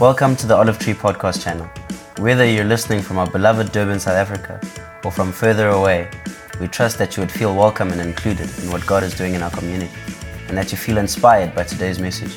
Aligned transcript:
Welcome 0.00 0.36
to 0.36 0.46
the 0.46 0.54
Olive 0.54 0.78
Tree 0.78 0.94
Podcast 0.94 1.42
channel. 1.42 1.68
Whether 2.18 2.46
you're 2.48 2.64
listening 2.64 3.02
from 3.02 3.18
our 3.18 3.28
beloved 3.28 3.72
Durban, 3.72 3.98
South 3.98 4.14
Africa, 4.14 4.60
or 5.02 5.10
from 5.10 5.32
further 5.32 5.70
away, 5.70 6.08
we 6.60 6.68
trust 6.68 6.98
that 6.98 7.16
you 7.16 7.20
would 7.20 7.32
feel 7.32 7.52
welcome 7.52 7.90
and 7.90 8.00
included 8.00 8.48
in 8.60 8.70
what 8.70 8.86
God 8.86 9.02
is 9.02 9.12
doing 9.12 9.34
in 9.34 9.42
our 9.42 9.50
community, 9.50 9.90
and 10.46 10.56
that 10.56 10.70
you 10.70 10.78
feel 10.78 10.98
inspired 10.98 11.52
by 11.52 11.64
today's 11.64 11.98
message. 11.98 12.30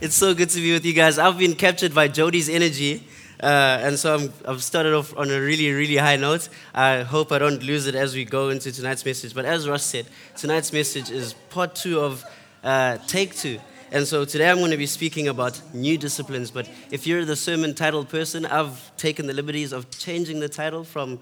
It's 0.00 0.14
so 0.14 0.32
good 0.32 0.48
to 0.48 0.60
be 0.62 0.72
with 0.72 0.86
you 0.86 0.94
guys. 0.94 1.18
I've 1.18 1.36
been 1.36 1.54
captured 1.54 1.94
by 1.94 2.08
Jody's 2.08 2.48
energy. 2.48 3.02
Uh, 3.42 3.78
and 3.82 3.98
so 3.98 4.14
I'm, 4.14 4.32
I've 4.46 4.62
started 4.62 4.94
off 4.94 5.16
on 5.16 5.30
a 5.30 5.40
really, 5.40 5.70
really 5.72 5.96
high 5.96 6.16
note. 6.16 6.48
I 6.74 7.02
hope 7.02 7.32
I 7.32 7.38
don't 7.38 7.62
lose 7.62 7.86
it 7.86 7.94
as 7.94 8.14
we 8.14 8.24
go 8.24 8.48
into 8.48 8.72
tonight's 8.72 9.04
message. 9.04 9.34
But 9.34 9.44
as 9.44 9.68
Russ 9.68 9.84
said, 9.84 10.06
tonight's 10.36 10.72
message 10.72 11.10
is 11.10 11.34
part 11.50 11.74
two 11.74 12.00
of 12.00 12.24
uh, 12.64 12.98
Take 13.06 13.34
Two. 13.34 13.58
And 13.92 14.06
so 14.06 14.24
today 14.24 14.50
I'm 14.50 14.58
going 14.58 14.72
to 14.72 14.76
be 14.76 14.86
speaking 14.86 15.28
about 15.28 15.60
new 15.72 15.96
disciplines. 15.96 16.50
But 16.50 16.68
if 16.90 17.06
you're 17.06 17.24
the 17.24 17.36
sermon 17.36 17.74
title 17.74 18.04
person, 18.04 18.44
I've 18.44 18.96
taken 18.96 19.26
the 19.26 19.32
liberties 19.32 19.72
of 19.72 19.90
changing 19.90 20.40
the 20.40 20.48
title 20.48 20.82
from 20.82 21.20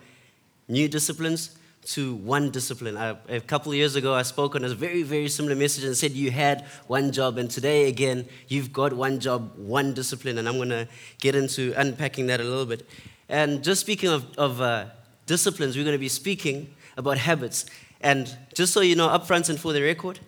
new 0.69 0.89
disciplines 0.89 1.57
to 1.87 2.15
one 2.15 2.51
discipline. 2.51 2.97
I, 2.97 3.17
a 3.29 3.41
couple 3.41 3.73
of 3.73 3.77
years 3.77 3.97
ago, 3.97 4.15
I 4.15 4.23
spoke 4.23 4.55
on 4.55 4.65
a 4.65 4.75
very, 4.75 5.03
very 5.03 5.29
similar 5.29 5.55
message 5.55 5.85
and 5.85 5.97
said 5.97 6.13
you 6.13 6.31
had 6.31 6.65
one 6.87 7.13
job. 7.13 7.39
And 7.39 7.51
today, 7.51 7.89
again, 7.89 8.27
you've 8.49 8.73
got 8.73 8.93
one 8.93 9.21
job, 9.21 9.57
one 9.57 9.95
discipline. 9.95 10.39
And 10.39 10.49
I'm 10.49 10.57
going 10.57 10.71
to 10.71 10.89
get 11.21 11.35
into 11.35 11.75
unpacking 11.77 12.27
that 12.29 12.41
a 12.41 12.45
little 12.45 12.67
bit. 12.67 12.89
And 13.29 13.63
just 13.63 13.81
speaking 13.81 14.11
of, 14.11 14.27
of 14.37 14.61
uh, 14.61 14.87
disciplines, 15.27 15.77
we're 15.77 15.85
going 15.85 15.95
to 15.95 15.99
be 15.99 16.09
speaking 16.09 16.75
about 16.97 17.19
habits. 17.19 17.67
And 18.01 18.35
just 18.55 18.73
so 18.73 18.81
you 18.81 18.97
know, 18.97 19.09
up 19.09 19.27
front 19.27 19.49
and 19.49 19.59
for 19.59 19.73
the 19.73 19.83
record, 19.83 20.21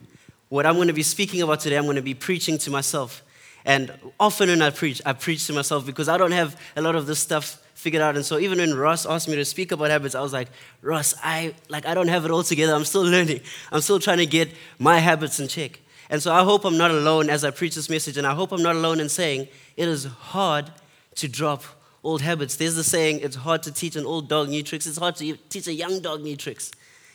what 0.49 0.67
I'm 0.67 0.77
going 0.77 0.89
to 0.89 0.95
be 0.95 1.03
speaking 1.03 1.43
about 1.43 1.61
today, 1.61 1.77
I'm 1.77 1.85
going 1.85 1.97
to 1.97 2.03
be 2.03 2.15
preaching 2.15 2.59
to 2.59 2.71
myself. 2.71 3.23
And 3.67 3.93
often 4.19 4.49
when 4.49 4.63
I 4.63 4.71
preach, 4.71 5.03
I 5.05 5.13
preach 5.13 5.47
to 5.49 5.53
myself 5.53 5.85
because 5.85 6.09
I 6.09 6.17
don't 6.17 6.31
have 6.31 6.59
a 6.77 6.81
lot 6.81 6.95
of 6.95 7.07
this 7.07 7.19
stuff 7.19 7.61
figured 7.75 8.01
out. 8.01 8.15
And 8.15 8.25
so 8.25 8.39
even 8.39 8.59
when 8.59 8.75
Ross 8.75 9.05
asked 9.05 9.29
me 9.29 9.35
to 9.35 9.45
speak 9.45 9.73
about 9.73 9.91
habits, 9.91 10.15
I 10.15 10.21
was 10.23 10.33
like, 10.33 10.49
Ross, 10.83 11.15
I 11.23 11.53
like 11.69 11.85
I 11.85 11.93
don't 11.93 12.07
have 12.07 12.25
it 12.25 12.31
all 12.31 12.45
together. 12.45 12.75
I'm 12.75 12.85
still 12.85 13.03
learning. 13.15 13.41
I'm 13.73 13.81
still 13.81 13.99
trying 13.99 14.19
to 14.19 14.27
get 14.27 14.49
my 14.79 15.01
habits 15.01 15.41
in 15.41 15.49
check. 15.49 15.81
And 16.09 16.23
so 16.23 16.33
I 16.33 16.45
hope 16.45 16.65
I'm 16.65 16.79
not 16.79 16.93
alone 16.93 17.29
as 17.29 17.45
I 17.45 17.51
preach 17.51 17.75
this 17.75 17.91
message, 17.91 18.17
and 18.17 18.25
I 18.25 18.35
hope 18.35 18.53
I'm 18.53 18.63
not 18.63 18.77
alone 18.77 19.01
in 19.01 19.09
saying 19.09 19.49
it 19.77 19.89
is 19.89 20.05
hard 20.05 20.71
to 21.17 21.29
drop 21.29 21.65
old 22.05 22.23
habits. 22.23 22.55
There's 22.55 22.77
the 22.77 22.85
saying, 22.85 23.19
it's 23.21 23.35
hard 23.35 23.65
to 23.65 23.73
teach 23.73 23.97
an 23.97 24.07
old 24.07 24.29
dog 24.29 24.49
new 24.49 24.63
tricks. 24.63 24.87
It's 24.87 24.99
hard 24.99 25.17
to 25.17 25.37
teach 25.49 25.67
a 25.67 25.73
young 25.73 26.01
dog 26.01 26.23
new 26.23 26.37
tricks. 26.37 26.71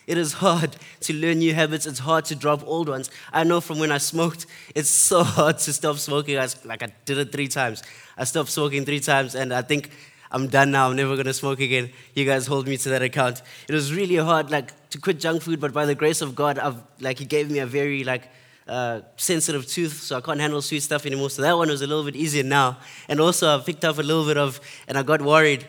It 0.07 0.17
is 0.17 0.33
hard 0.33 0.75
to 1.01 1.13
learn 1.13 1.39
new 1.39 1.53
habits. 1.53 1.85
It's 1.85 1.99
hard 1.99 2.25
to 2.25 2.35
drop 2.35 2.65
old 2.65 2.89
ones. 2.89 3.09
I 3.31 3.43
know 3.43 3.61
from 3.61 3.79
when 3.79 3.91
I 3.91 3.97
smoked, 3.97 4.45
it's 4.75 4.89
so 4.89 5.23
hard 5.37 5.59
to 5.59 5.73
stop 5.73 5.97
smoking. 5.97 6.37
I, 6.37 6.47
like 6.65 6.83
I 6.83 6.91
did 7.05 7.17
it 7.17 7.31
three 7.31 7.47
times. 7.47 7.83
I 8.17 8.23
stopped 8.23 8.49
smoking 8.49 8.85
three 8.85 8.99
times, 8.99 9.35
and 9.35 9.53
I 9.53 9.61
think 9.61 9.91
I'm 10.31 10.47
done 10.47 10.71
now. 10.71 10.89
I'm 10.89 10.95
never 10.95 11.15
gonna 11.15 11.33
smoke 11.33 11.59
again. 11.59 11.91
You 12.15 12.25
guys 12.25 12.47
hold 12.47 12.67
me 12.67 12.77
to 12.77 12.89
that 12.89 13.01
account. 13.01 13.41
It 13.67 13.73
was 13.73 13.93
really 13.93 14.15
hard, 14.15 14.49
like 14.49 14.89
to 14.89 14.97
quit 14.97 15.19
junk 15.19 15.41
food, 15.41 15.59
but 15.59 15.73
by 15.73 15.85
the 15.85 15.95
grace 15.95 16.21
of 16.21 16.35
God, 16.35 16.57
I've 16.57 16.81
like 16.99 17.19
He 17.19 17.25
gave 17.25 17.51
me 17.51 17.59
a 17.59 17.65
very 17.65 18.03
like 18.03 18.29
uh, 18.67 19.01
sensitive 19.17 19.67
tooth, 19.67 20.01
so 20.01 20.17
I 20.17 20.21
can't 20.21 20.39
handle 20.39 20.61
sweet 20.61 20.81
stuff 20.81 21.05
anymore. 21.05 21.29
So 21.29 21.41
that 21.41 21.57
one 21.57 21.69
was 21.69 21.81
a 21.81 21.87
little 21.87 22.05
bit 22.05 22.15
easier 22.15 22.43
now. 22.43 22.77
And 23.07 23.19
also, 23.19 23.57
I 23.57 23.61
picked 23.61 23.83
up 23.83 23.97
a 23.97 24.01
little 24.01 24.25
bit 24.25 24.37
of, 24.37 24.61
and 24.87 24.97
I 24.97 25.03
got 25.03 25.21
worried. 25.21 25.67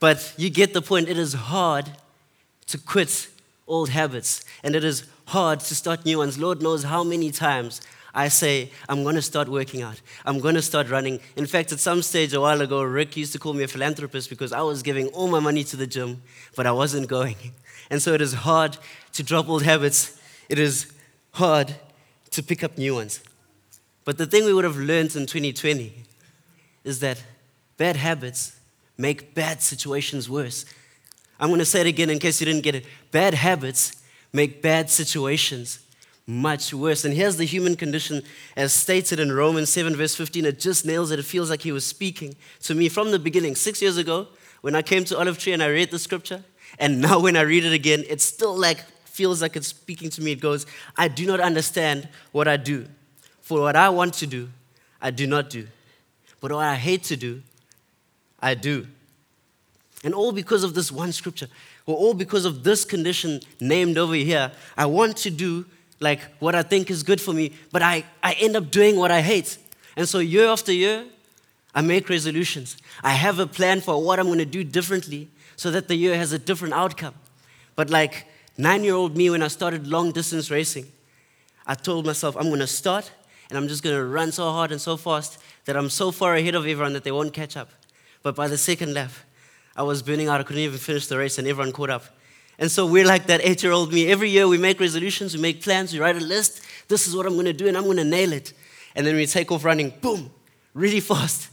But 0.00 0.34
you 0.36 0.50
get 0.50 0.74
the 0.74 0.82
point. 0.82 1.08
It 1.08 1.18
is 1.18 1.32
hard 1.32 1.90
to 2.66 2.78
quit 2.78 3.28
old 3.66 3.90
habits, 3.90 4.44
and 4.62 4.74
it 4.74 4.84
is 4.84 5.06
hard 5.26 5.60
to 5.60 5.74
start 5.74 6.04
new 6.04 6.18
ones. 6.18 6.38
Lord 6.38 6.62
knows 6.62 6.84
how 6.84 7.02
many 7.04 7.30
times 7.30 7.80
I 8.14 8.28
say, 8.28 8.70
I'm 8.88 9.02
going 9.02 9.16
to 9.16 9.22
start 9.22 9.48
working 9.48 9.82
out. 9.82 10.00
I'm 10.24 10.38
going 10.38 10.54
to 10.54 10.62
start 10.62 10.88
running. 10.88 11.18
In 11.36 11.46
fact, 11.46 11.72
at 11.72 11.80
some 11.80 12.00
stage 12.00 12.32
a 12.32 12.40
while 12.40 12.60
ago, 12.60 12.82
Rick 12.82 13.16
used 13.16 13.32
to 13.32 13.38
call 13.40 13.54
me 13.54 13.64
a 13.64 13.68
philanthropist 13.68 14.30
because 14.30 14.52
I 14.52 14.62
was 14.62 14.82
giving 14.82 15.08
all 15.08 15.26
my 15.26 15.40
money 15.40 15.64
to 15.64 15.76
the 15.76 15.86
gym, 15.86 16.22
but 16.54 16.66
I 16.66 16.72
wasn't 16.72 17.08
going. 17.08 17.36
And 17.90 18.00
so 18.00 18.14
it 18.14 18.22
is 18.22 18.32
hard 18.32 18.78
to 19.12 19.22
drop 19.22 19.46
old 19.46 19.62
habits. 19.62 20.18
It 20.48 20.58
is 20.58 20.90
hard 21.32 21.74
to 22.30 22.42
pick 22.42 22.64
up 22.64 22.78
new 22.78 22.94
ones. 22.94 23.20
But 24.06 24.16
the 24.16 24.24
thing 24.24 24.46
we 24.46 24.54
would 24.54 24.64
have 24.64 24.78
learned 24.78 25.14
in 25.14 25.26
2020 25.26 25.92
is 26.82 27.00
that 27.00 27.22
bad 27.76 27.96
habits 27.96 28.58
make 28.96 29.34
bad 29.34 29.60
situations 29.60 30.30
worse. 30.30 30.64
I'm 31.38 31.48
going 31.48 31.58
to 31.58 31.64
say 31.64 31.80
it 31.80 31.86
again 31.86 32.10
in 32.10 32.18
case 32.18 32.40
you 32.40 32.46
didn't 32.46 32.62
get 32.62 32.74
it. 32.74 32.86
Bad 33.10 33.34
habits 33.34 34.02
make 34.32 34.62
bad 34.62 34.90
situations 34.90 35.80
much 36.26 36.72
worse. 36.72 37.04
And 37.04 37.14
here's 37.14 37.36
the 37.36 37.44
human 37.44 37.76
condition 37.76 38.22
as 38.56 38.72
stated 38.72 39.20
in 39.20 39.32
Romans 39.32 39.68
7, 39.70 39.94
verse 39.94 40.14
15. 40.14 40.46
It 40.46 40.58
just 40.58 40.86
nails 40.86 41.10
it. 41.10 41.18
It 41.18 41.24
feels 41.24 41.50
like 41.50 41.62
he 41.62 41.72
was 41.72 41.84
speaking 41.84 42.34
to 42.62 42.74
me 42.74 42.88
from 42.88 43.10
the 43.10 43.18
beginning. 43.18 43.56
Six 43.56 43.82
years 43.82 43.96
ago, 43.96 44.28
when 44.62 44.74
I 44.74 44.82
came 44.82 45.04
to 45.04 45.18
Olive 45.18 45.38
Tree 45.38 45.52
and 45.52 45.62
I 45.62 45.66
read 45.66 45.90
the 45.90 45.98
scripture, 45.98 46.42
and 46.78 47.00
now 47.00 47.20
when 47.20 47.36
I 47.36 47.42
read 47.42 47.64
it 47.64 47.72
again, 47.72 48.04
it 48.08 48.20
still 48.20 48.56
like 48.56 48.84
feels 49.04 49.42
like 49.42 49.54
it's 49.56 49.68
speaking 49.68 50.10
to 50.10 50.22
me. 50.22 50.32
It 50.32 50.40
goes, 50.40 50.66
I 50.96 51.08
do 51.08 51.26
not 51.26 51.40
understand 51.40 52.08
what 52.32 52.48
I 52.48 52.56
do. 52.56 52.86
For 53.42 53.60
what 53.60 53.76
I 53.76 53.90
want 53.90 54.14
to 54.14 54.26
do, 54.26 54.48
I 55.00 55.10
do 55.10 55.26
not 55.26 55.50
do. 55.50 55.68
But 56.40 56.50
what 56.50 56.64
I 56.64 56.76
hate 56.76 57.04
to 57.04 57.16
do, 57.16 57.42
I 58.40 58.54
do. 58.54 58.86
And 60.04 60.14
all 60.14 60.32
because 60.32 60.62
of 60.62 60.74
this 60.74 60.92
one 60.92 61.12
scripture, 61.12 61.48
or 61.86 61.96
all 61.96 62.14
because 62.14 62.44
of 62.44 62.62
this 62.62 62.84
condition 62.84 63.40
named 63.60 63.98
over 63.98 64.14
here. 64.14 64.52
I 64.76 64.86
want 64.86 65.16
to 65.18 65.30
do 65.30 65.64
like 66.00 66.20
what 66.38 66.54
I 66.54 66.62
think 66.62 66.90
is 66.90 67.02
good 67.02 67.20
for 67.20 67.32
me, 67.32 67.52
but 67.72 67.82
I, 67.82 68.04
I 68.22 68.34
end 68.34 68.54
up 68.54 68.70
doing 68.70 68.96
what 68.96 69.10
I 69.10 69.22
hate. 69.22 69.58
And 69.96 70.08
so 70.08 70.18
year 70.18 70.46
after 70.46 70.72
year, 70.72 71.04
I 71.74 71.80
make 71.80 72.08
resolutions. 72.08 72.76
I 73.02 73.12
have 73.12 73.38
a 73.38 73.46
plan 73.46 73.80
for 73.80 74.00
what 74.02 74.20
I'm 74.20 74.26
going 74.26 74.38
to 74.38 74.44
do 74.44 74.62
differently 74.62 75.28
so 75.56 75.70
that 75.70 75.88
the 75.88 75.96
year 75.96 76.16
has 76.16 76.32
a 76.32 76.38
different 76.38 76.74
outcome. 76.74 77.14
But 77.74 77.90
like 77.90 78.26
nine 78.56 78.84
year 78.84 78.94
old 78.94 79.16
me, 79.16 79.30
when 79.30 79.42
I 79.42 79.48
started 79.48 79.86
long 79.86 80.12
distance 80.12 80.50
racing, 80.50 80.86
I 81.66 81.74
told 81.74 82.06
myself, 82.06 82.36
I'm 82.36 82.48
going 82.48 82.60
to 82.60 82.66
start 82.66 83.10
and 83.48 83.58
I'm 83.58 83.68
just 83.68 83.82
going 83.82 83.96
to 83.96 84.04
run 84.04 84.32
so 84.32 84.50
hard 84.50 84.70
and 84.70 84.80
so 84.80 84.96
fast 84.96 85.38
that 85.64 85.76
I'm 85.76 85.90
so 85.90 86.10
far 86.10 86.34
ahead 86.34 86.54
of 86.54 86.66
everyone 86.66 86.92
that 86.92 87.04
they 87.04 87.12
won't 87.12 87.32
catch 87.32 87.56
up. 87.56 87.70
But 88.22 88.36
by 88.36 88.48
the 88.48 88.58
second 88.58 88.94
lap, 88.94 89.10
I 89.76 89.82
was 89.82 90.02
burning 90.02 90.28
out. 90.28 90.40
I 90.40 90.44
couldn't 90.44 90.62
even 90.62 90.78
finish 90.78 91.06
the 91.06 91.18
race 91.18 91.38
and 91.38 91.48
everyone 91.48 91.72
caught 91.72 91.90
up. 91.90 92.04
And 92.58 92.70
so 92.70 92.86
we're 92.86 93.06
like 93.06 93.26
that 93.26 93.40
eight 93.42 93.62
year 93.62 93.72
old 93.72 93.92
me. 93.92 94.06
Every 94.06 94.30
year 94.30 94.46
we 94.46 94.58
make 94.58 94.78
resolutions, 94.80 95.34
we 95.34 95.42
make 95.42 95.62
plans, 95.62 95.92
we 95.92 95.98
write 95.98 96.16
a 96.16 96.20
list. 96.20 96.62
This 96.88 97.06
is 97.08 97.16
what 97.16 97.26
I'm 97.26 97.34
going 97.34 97.46
to 97.46 97.52
do, 97.52 97.66
and 97.66 97.76
I'm 97.76 97.84
going 97.84 97.96
to 97.96 98.04
nail 98.04 98.32
it. 98.32 98.52
And 98.94 99.06
then 99.06 99.16
we 99.16 99.26
take 99.26 99.50
off 99.50 99.64
running, 99.64 99.92
boom, 100.00 100.30
really 100.72 101.00
fast. 101.00 101.48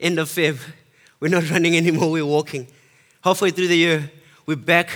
End 0.00 0.18
of 0.18 0.28
Feb. 0.28 0.58
We're 1.20 1.28
not 1.28 1.48
running 1.50 1.76
anymore, 1.76 2.10
we're 2.10 2.26
walking. 2.26 2.66
Halfway 3.22 3.52
through 3.52 3.68
the 3.68 3.76
year, 3.76 4.10
we're 4.44 4.56
back 4.56 4.90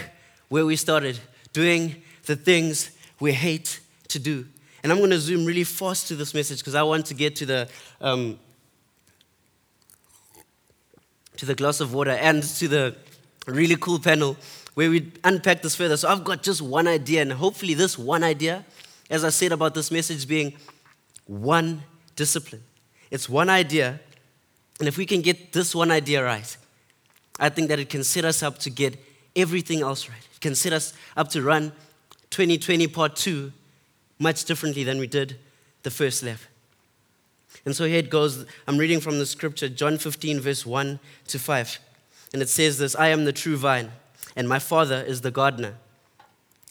where 0.49 0.67
we 0.67 0.75
started, 0.75 1.21
doing 1.53 2.03
the 2.25 2.35
things 2.35 2.91
we 3.21 3.33
hate 3.33 3.79
to 4.09 4.19
do. 4.19 4.47
And 4.83 4.91
I'm 4.91 4.99
going 4.99 5.11
to 5.11 5.21
zoom 5.21 5.45
really 5.45 5.65
fast 5.65 6.09
to 6.09 6.17
this 6.17 6.35
message 6.35 6.59
because 6.59 6.75
I 6.75 6.83
want 6.83 7.07
to 7.07 7.15
get 7.15 7.37
to 7.37 7.47
the 7.47 7.69
um, 8.01 8.39
to 11.39 11.47
the 11.47 11.55
glass 11.55 11.81
of 11.81 11.93
water 11.93 12.13
and 12.13 12.43
to 12.43 12.69
the 12.69 12.97
really 13.47 13.77
cool 13.77 13.99
panel 13.99 14.37
where 14.75 14.91
we 14.91 15.11
unpack 15.25 15.63
this 15.63 15.75
further. 15.75 15.97
So 15.97 16.09
I've 16.09 16.25
got 16.25 16.43
just 16.43 16.61
one 16.61 16.87
idea, 16.87 17.23
and 17.23 17.33
hopefully, 17.33 17.75
this 17.75 17.99
one 17.99 18.23
idea, 18.23 18.65
as 19.09 19.25
I 19.25 19.31
said 19.31 19.53
about 19.53 19.75
this 19.75 19.91
message 19.91 20.29
being 20.29 20.55
one 21.27 21.83
discipline, 22.15 22.63
it's 23.11 23.29
one 23.29 23.49
idea. 23.49 24.01
And 24.79 24.87
if 24.87 24.99
we 24.99 25.07
can 25.07 25.23
get 25.23 25.53
this 25.53 25.75
one 25.75 25.91
idea 25.91 26.23
right, 26.23 26.57
I 27.41 27.49
think 27.49 27.69
that 27.69 27.79
it 27.79 27.89
can 27.89 28.05
set 28.05 28.27
us 28.27 28.43
up 28.43 28.59
to 28.59 28.71
get 28.71 28.97
everything 29.35 29.81
else 29.81 30.09
right. 30.09 30.29
It 30.35 30.41
can 30.41 30.55
set 30.55 30.73
us 30.73 30.93
up 31.17 31.29
to 31.31 31.43
run 31.43 31.73
2020 32.31 32.87
part 32.89 33.17
two 33.17 33.53
much 34.19 34.45
differently 34.45 34.85
than 34.85 34.99
we 34.99 35.07
did 35.07 35.39
the 35.83 35.91
first 35.91 36.23
lap. 36.23 36.39
And 37.67 37.77
so 37.77 37.85
here 37.85 37.99
it 37.99 38.09
goes. 38.09 38.47
I'm 38.67 38.79
reading 38.79 39.01
from 39.01 39.19
the 39.19 39.27
scripture, 39.27 39.69
John 39.69 39.99
15, 39.99 40.41
verse 40.41 40.65
1 40.65 40.99
to 41.29 41.39
5. 41.39 41.79
And 42.33 42.41
it 42.41 42.49
says 42.49 42.79
this 42.79 42.97
I 42.97 43.09
am 43.09 43.27
the 43.27 43.33
true 43.33 43.59
vine 43.59 43.91
and 44.37 44.49
my 44.49 44.59
Father 44.59 45.03
is 45.03 45.23
the 45.23 45.31
gardener. 45.31 45.75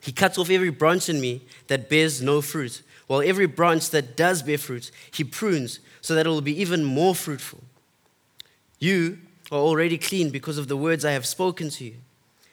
He 0.02 0.12
cuts 0.12 0.38
off 0.38 0.52
every 0.52 0.70
branch 0.70 1.10
in 1.10 1.20
me 1.20 1.42
that 1.68 1.90
bears 1.90 2.22
no 2.22 2.40
fruit, 2.40 2.84
while 3.08 3.22
every 3.22 3.48
branch 3.48 3.90
that 3.90 4.16
does 4.16 4.44
bear 4.44 4.60
fruit, 4.60 4.92
he 5.12 5.24
prunes 5.24 5.80
so 6.00 6.14
that 6.14 6.28
it 6.28 6.30
will 6.30 6.42
be 6.42 6.60
even 6.62 6.84
more 6.84 7.16
fruitful. 7.16 7.62
You 8.80 9.18
are 9.52 9.60
already 9.60 9.98
clean 9.98 10.30
because 10.30 10.60
of 10.60 10.68
the 10.68 10.78
words 10.78 11.04
I 11.04 11.12
have 11.12 11.26
spoken 11.26 11.72
to 11.72 11.86
you. 11.86 11.96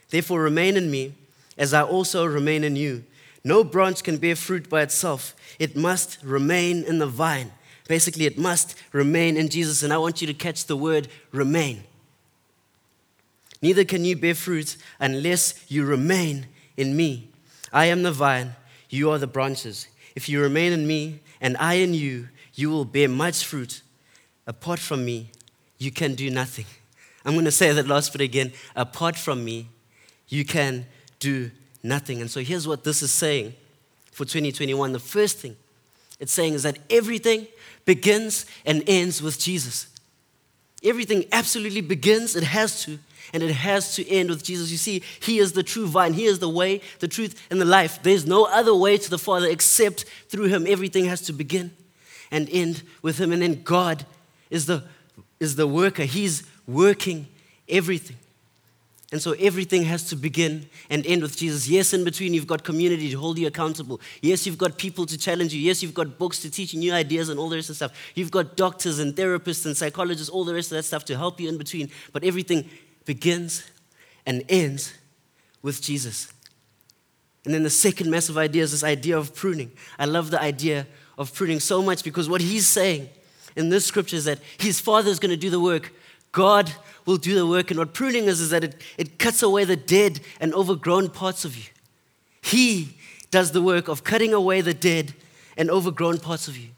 Therefore, 0.08 0.40
remain 0.40 0.76
in 0.76 0.90
me 0.90 1.12
as 1.58 1.74
I 1.74 1.82
also 1.82 2.24
remain 2.24 2.64
in 2.64 2.76
you. 2.76 3.04
No 3.44 3.64
branch 3.64 4.02
can 4.02 4.16
bear 4.16 4.36
fruit 4.36 4.70
by 4.70 4.80
itself, 4.82 5.34
it 5.58 5.76
must 5.76 6.18
remain 6.22 6.84
in 6.84 6.98
the 6.98 7.06
vine. 7.06 7.52
Basically, 7.88 8.26
it 8.26 8.38
must 8.38 8.76
remain 8.93 9.37
in 9.37 9.49
Jesus. 9.49 9.82
And 9.82 9.93
I 9.93 9.99
want 9.99 10.20
you 10.20 10.26
to 10.26 10.34
catch 10.34 10.67
the 10.67 10.76
word 10.76 11.08
remain. 11.32 11.84
Neither 13.61 13.84
can 13.84 14.05
you 14.05 14.17
bear 14.17 14.34
fruit 14.34 14.76
unless 14.99 15.64
you 15.69 15.84
remain 15.84 16.46
in 16.76 16.96
me. 16.96 17.29
I 17.73 17.87
am 17.87 18.02
the 18.02 18.12
vine, 18.12 18.56
you 18.90 19.11
are 19.11 19.19
the 19.19 19.26
branches. 19.26 19.87
If 20.14 20.29
you 20.29 20.40
remain 20.40 20.73
in 20.73 20.87
me 20.87 21.20
and 21.40 21.56
I 21.58 21.75
in 21.75 21.94
you, 21.94 22.29
you 22.55 22.70
will 22.70 22.84
bear 22.84 23.08
much 23.08 23.44
fruit. 23.44 23.82
Apart 24.46 24.81
from 24.81 25.05
me, 25.05 25.31
you 25.78 25.90
can 25.90 26.14
do 26.14 26.28
nothing. 26.28 26.67
I'm 27.25 27.32
going 27.35 27.44
to 27.44 27.52
say 27.52 27.73
that 27.73 27.87
last 27.87 28.12
bit 28.12 28.20
again. 28.20 28.52
Apart 28.75 29.17
from 29.17 29.44
me, 29.44 29.69
you 30.28 30.44
can 30.44 30.87
do 31.20 31.50
nothing. 31.82 32.20
And 32.20 32.31
so 32.31 32.40
here's 32.40 32.67
what 32.67 32.82
this 32.82 33.00
is 33.00 33.12
saying 33.12 33.55
for 34.11 34.25
2021. 34.25 34.93
The 34.93 34.99
first 34.99 35.38
thing 35.38 35.56
it's 36.22 36.32
saying 36.32 36.54
is 36.54 36.62
that 36.62 36.78
everything 36.88 37.48
begins 37.84 38.46
and 38.64 38.84
ends 38.86 39.20
with 39.20 39.40
Jesus. 39.40 39.88
Everything 40.84 41.24
absolutely 41.32 41.80
begins, 41.80 42.36
it 42.36 42.44
has 42.44 42.84
to, 42.84 43.00
and 43.32 43.42
it 43.42 43.50
has 43.50 43.96
to 43.96 44.08
end 44.08 44.30
with 44.30 44.44
Jesus. 44.44 44.70
You 44.70 44.76
see, 44.76 45.02
He 45.19 45.40
is 45.40 45.50
the 45.50 45.64
true 45.64 45.88
vine, 45.88 46.12
He 46.12 46.26
is 46.26 46.38
the 46.38 46.48
way, 46.48 46.80
the 47.00 47.08
truth, 47.08 47.44
and 47.50 47.60
the 47.60 47.64
life. 47.64 48.04
There's 48.04 48.24
no 48.24 48.44
other 48.44 48.72
way 48.72 48.98
to 48.98 49.10
the 49.10 49.19
Father 49.19 49.48
except 49.48 50.04
through 50.28 50.44
Him. 50.44 50.64
Everything 50.64 51.06
has 51.06 51.22
to 51.22 51.32
begin 51.32 51.72
and 52.30 52.48
end 52.50 52.84
with 53.02 53.18
Him. 53.18 53.32
And 53.32 53.42
then 53.42 53.64
God 53.64 54.06
is 54.48 54.66
the, 54.66 54.84
is 55.40 55.56
the 55.56 55.66
worker, 55.66 56.04
He's 56.04 56.44
working 56.68 57.26
everything. 57.68 58.16
And 59.12 59.20
so 59.20 59.32
everything 59.32 59.85
has 59.85 60.05
to 60.09 60.17
begin 60.17 60.70
and 60.88 61.05
end 61.05 61.20
with 61.20 61.37
Jesus. 61.37 61.69
Yes, 61.69 61.93
in 61.93 62.03
between, 62.03 62.32
you've 62.32 62.47
got 62.47 62.64
community 62.64 63.11
to 63.11 63.19
hold 63.19 63.38
you 63.38 63.47
accountable. 63.47 64.00
Yes, 64.23 64.47
you've 64.47 64.56
got 64.56 64.79
people 64.79 65.05
to 65.05 65.19
challenge 65.19 65.53
you. 65.53 65.61
Yes, 65.61 65.82
you've 65.82 65.93
got 65.93 66.19
books 66.19 66.38
to 66.41 66.50
teach 66.50 66.73
you 66.73 66.81
new 66.81 66.94
ideas 66.94 67.29
and 67.29 67.38
all 67.38 67.50
the 67.50 67.56
rest 67.56 67.69
of 67.69 67.76
stuff. 67.76 67.93
You've 68.14 68.31
got 68.31 68.56
doctors 68.56 68.99
and 68.99 69.14
therapists 69.14 69.67
and 69.67 69.76
psychologists, 69.76 70.31
all 70.31 70.44
the 70.44 70.55
rest 70.55 70.73
of 70.73 70.76
that 70.76 70.85
stuff 70.85 71.05
to 71.05 71.17
help 71.17 71.38
you 71.38 71.50
in 71.50 71.59
between. 71.59 71.91
But 72.14 72.25
everything 72.25 72.70
begins 73.05 73.64
and 74.25 74.44
ends 74.49 74.94
with 75.61 75.82
Jesus. 75.82 76.32
And 77.44 77.53
then 77.53 77.64
the 77.64 77.70
second 77.70 78.11
massive 78.11 78.38
idea 78.38 78.62
is 78.62 78.70
this 78.70 78.82
idea 78.82 79.19
of 79.19 79.35
pruning. 79.35 79.73
I 79.99 80.06
love 80.06 80.31
the 80.31 80.41
idea 80.41 80.87
of 81.19 81.35
pruning 81.35 81.61
so 81.61 81.82
much 81.82 82.03
because 82.03 82.31
what 82.31 82.41
he's 82.41 82.67
saying 82.67 83.11
in 83.56 83.69
this 83.69 83.85
scripture 83.85 84.17
is 84.17 84.25
that 84.25 84.38
his 84.56 84.81
father 84.81 85.11
is 85.11 85.19
going 85.19 85.32
to 85.32 85.37
do 85.37 85.50
the 85.50 85.61
work. 85.61 85.93
God 86.31 86.73
will 87.06 87.16
do 87.16 87.34
the 87.34 87.46
work. 87.46 87.70
And 87.70 87.78
what 87.78 87.94
pruning 87.94 88.25
is, 88.25 88.40
is 88.40 88.50
that 88.50 88.64
it, 88.64 88.81
it 88.99 89.19
cuts 89.19 89.43
away 89.43 89.64
the 89.64 89.76
dead 89.76 90.20
and 90.40 90.54
overgrown 90.54 91.10
parts 91.10 91.44
of 91.44 91.56
you. 91.56 91.64
He 92.43 92.96
does 93.31 93.52
the 93.52 93.62
work 93.62 93.88
of 93.88 94.04
cutting 94.04 94.32
away 94.32 94.60
the 94.60 94.75
dead 94.75 95.14
and 95.56 95.70
overgrown 95.70 96.19
parts 96.19 96.49
of 96.49 96.56
you. 96.56 96.69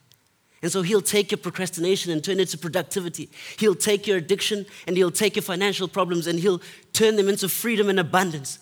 And 0.62 0.72
so 0.72 0.80
he'll 0.80 1.02
take 1.02 1.30
your 1.30 1.38
procrastination 1.38 2.10
and 2.10 2.24
turn 2.24 2.40
it 2.40 2.48
to 2.48 2.58
productivity. 2.58 3.28
He'll 3.58 3.74
take 3.74 4.06
your 4.06 4.16
addiction 4.16 4.64
and 4.86 4.96
he'll 4.96 5.10
take 5.10 5.36
your 5.36 5.42
financial 5.42 5.88
problems 5.88 6.26
and 6.26 6.38
he'll 6.38 6.62
turn 6.94 7.16
them 7.16 7.28
into 7.28 7.50
freedom 7.50 7.90
and 7.90 8.00
abundance. 8.00 8.58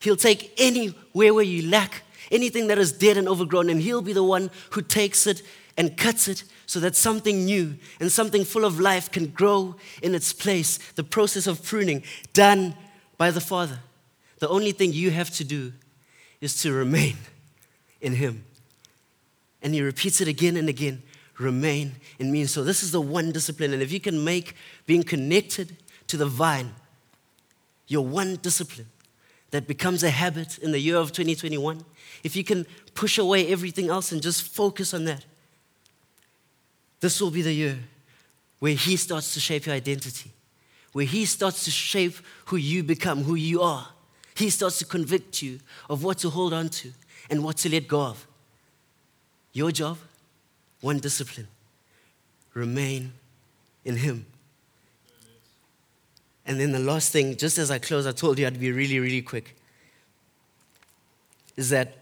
He'll 0.00 0.16
take 0.16 0.54
anywhere 0.56 1.34
where 1.34 1.42
you 1.44 1.68
lack, 1.68 2.02
anything 2.30 2.68
that 2.68 2.78
is 2.78 2.92
dead 2.92 3.16
and 3.16 3.28
overgrown, 3.28 3.68
and 3.68 3.80
he'll 3.80 4.00
be 4.00 4.14
the 4.14 4.24
one 4.24 4.50
who 4.70 4.80
takes 4.80 5.26
it 5.26 5.42
and 5.76 5.96
cuts 5.96 6.28
it 6.28 6.44
so 6.66 6.80
that 6.80 6.96
something 6.96 7.44
new 7.44 7.76
and 8.00 8.10
something 8.10 8.44
full 8.44 8.64
of 8.64 8.80
life 8.80 9.10
can 9.10 9.26
grow 9.26 9.76
in 10.02 10.14
its 10.14 10.32
place. 10.32 10.78
The 10.92 11.04
process 11.04 11.46
of 11.46 11.62
pruning 11.64 12.02
done 12.32 12.76
by 13.18 13.30
the 13.30 13.40
Father. 13.40 13.80
The 14.38 14.48
only 14.48 14.72
thing 14.72 14.92
you 14.92 15.10
have 15.10 15.30
to 15.30 15.44
do 15.44 15.72
is 16.40 16.60
to 16.62 16.72
remain 16.72 17.16
in 18.00 18.14
Him. 18.14 18.44
And 19.62 19.74
He 19.74 19.82
repeats 19.82 20.20
it 20.20 20.28
again 20.28 20.56
and 20.56 20.68
again 20.68 21.02
remain 21.38 21.92
in 22.18 22.30
me. 22.30 22.42
And 22.42 22.50
so, 22.50 22.62
this 22.62 22.82
is 22.82 22.92
the 22.92 23.00
one 23.00 23.32
discipline. 23.32 23.72
And 23.72 23.82
if 23.82 23.90
you 23.90 24.00
can 24.00 24.22
make 24.22 24.54
being 24.86 25.02
connected 25.02 25.76
to 26.06 26.16
the 26.16 26.26
vine 26.26 26.74
your 27.86 28.04
one 28.04 28.36
discipline 28.36 28.88
that 29.50 29.66
becomes 29.66 30.02
a 30.02 30.10
habit 30.10 30.58
in 30.58 30.72
the 30.72 30.78
year 30.78 30.96
of 30.96 31.12
2021, 31.12 31.84
if 32.22 32.34
you 32.34 32.42
can 32.42 32.66
push 32.94 33.18
away 33.18 33.46
everything 33.48 33.88
else 33.88 34.10
and 34.10 34.22
just 34.22 34.42
focus 34.42 34.94
on 34.94 35.04
that, 35.04 35.24
this 37.04 37.20
will 37.20 37.30
be 37.30 37.42
the 37.42 37.52
year 37.52 37.78
where 38.60 38.72
He 38.72 38.96
starts 38.96 39.34
to 39.34 39.40
shape 39.40 39.66
your 39.66 39.74
identity, 39.74 40.30
where 40.94 41.04
He 41.04 41.26
starts 41.26 41.64
to 41.64 41.70
shape 41.70 42.14
who 42.46 42.56
you 42.56 42.82
become, 42.82 43.24
who 43.24 43.34
you 43.34 43.60
are. 43.60 43.88
He 44.34 44.48
starts 44.48 44.78
to 44.78 44.86
convict 44.86 45.42
you 45.42 45.60
of 45.90 46.02
what 46.02 46.16
to 46.20 46.30
hold 46.30 46.54
on 46.54 46.70
to 46.70 46.92
and 47.28 47.44
what 47.44 47.58
to 47.58 47.68
let 47.68 47.88
go 47.88 48.00
of. 48.00 48.26
Your 49.52 49.70
job, 49.70 49.98
one 50.80 50.98
discipline 50.98 51.46
remain 52.54 53.12
in 53.84 53.96
Him. 53.96 54.24
And 56.46 56.58
then 56.58 56.72
the 56.72 56.78
last 56.78 57.12
thing, 57.12 57.36
just 57.36 57.58
as 57.58 57.70
I 57.70 57.78
close, 57.80 58.06
I 58.06 58.12
told 58.12 58.38
you 58.38 58.46
I'd 58.46 58.58
be 58.58 58.72
really, 58.72 58.98
really 58.98 59.20
quick, 59.20 59.54
is 61.54 61.68
that 61.68 61.98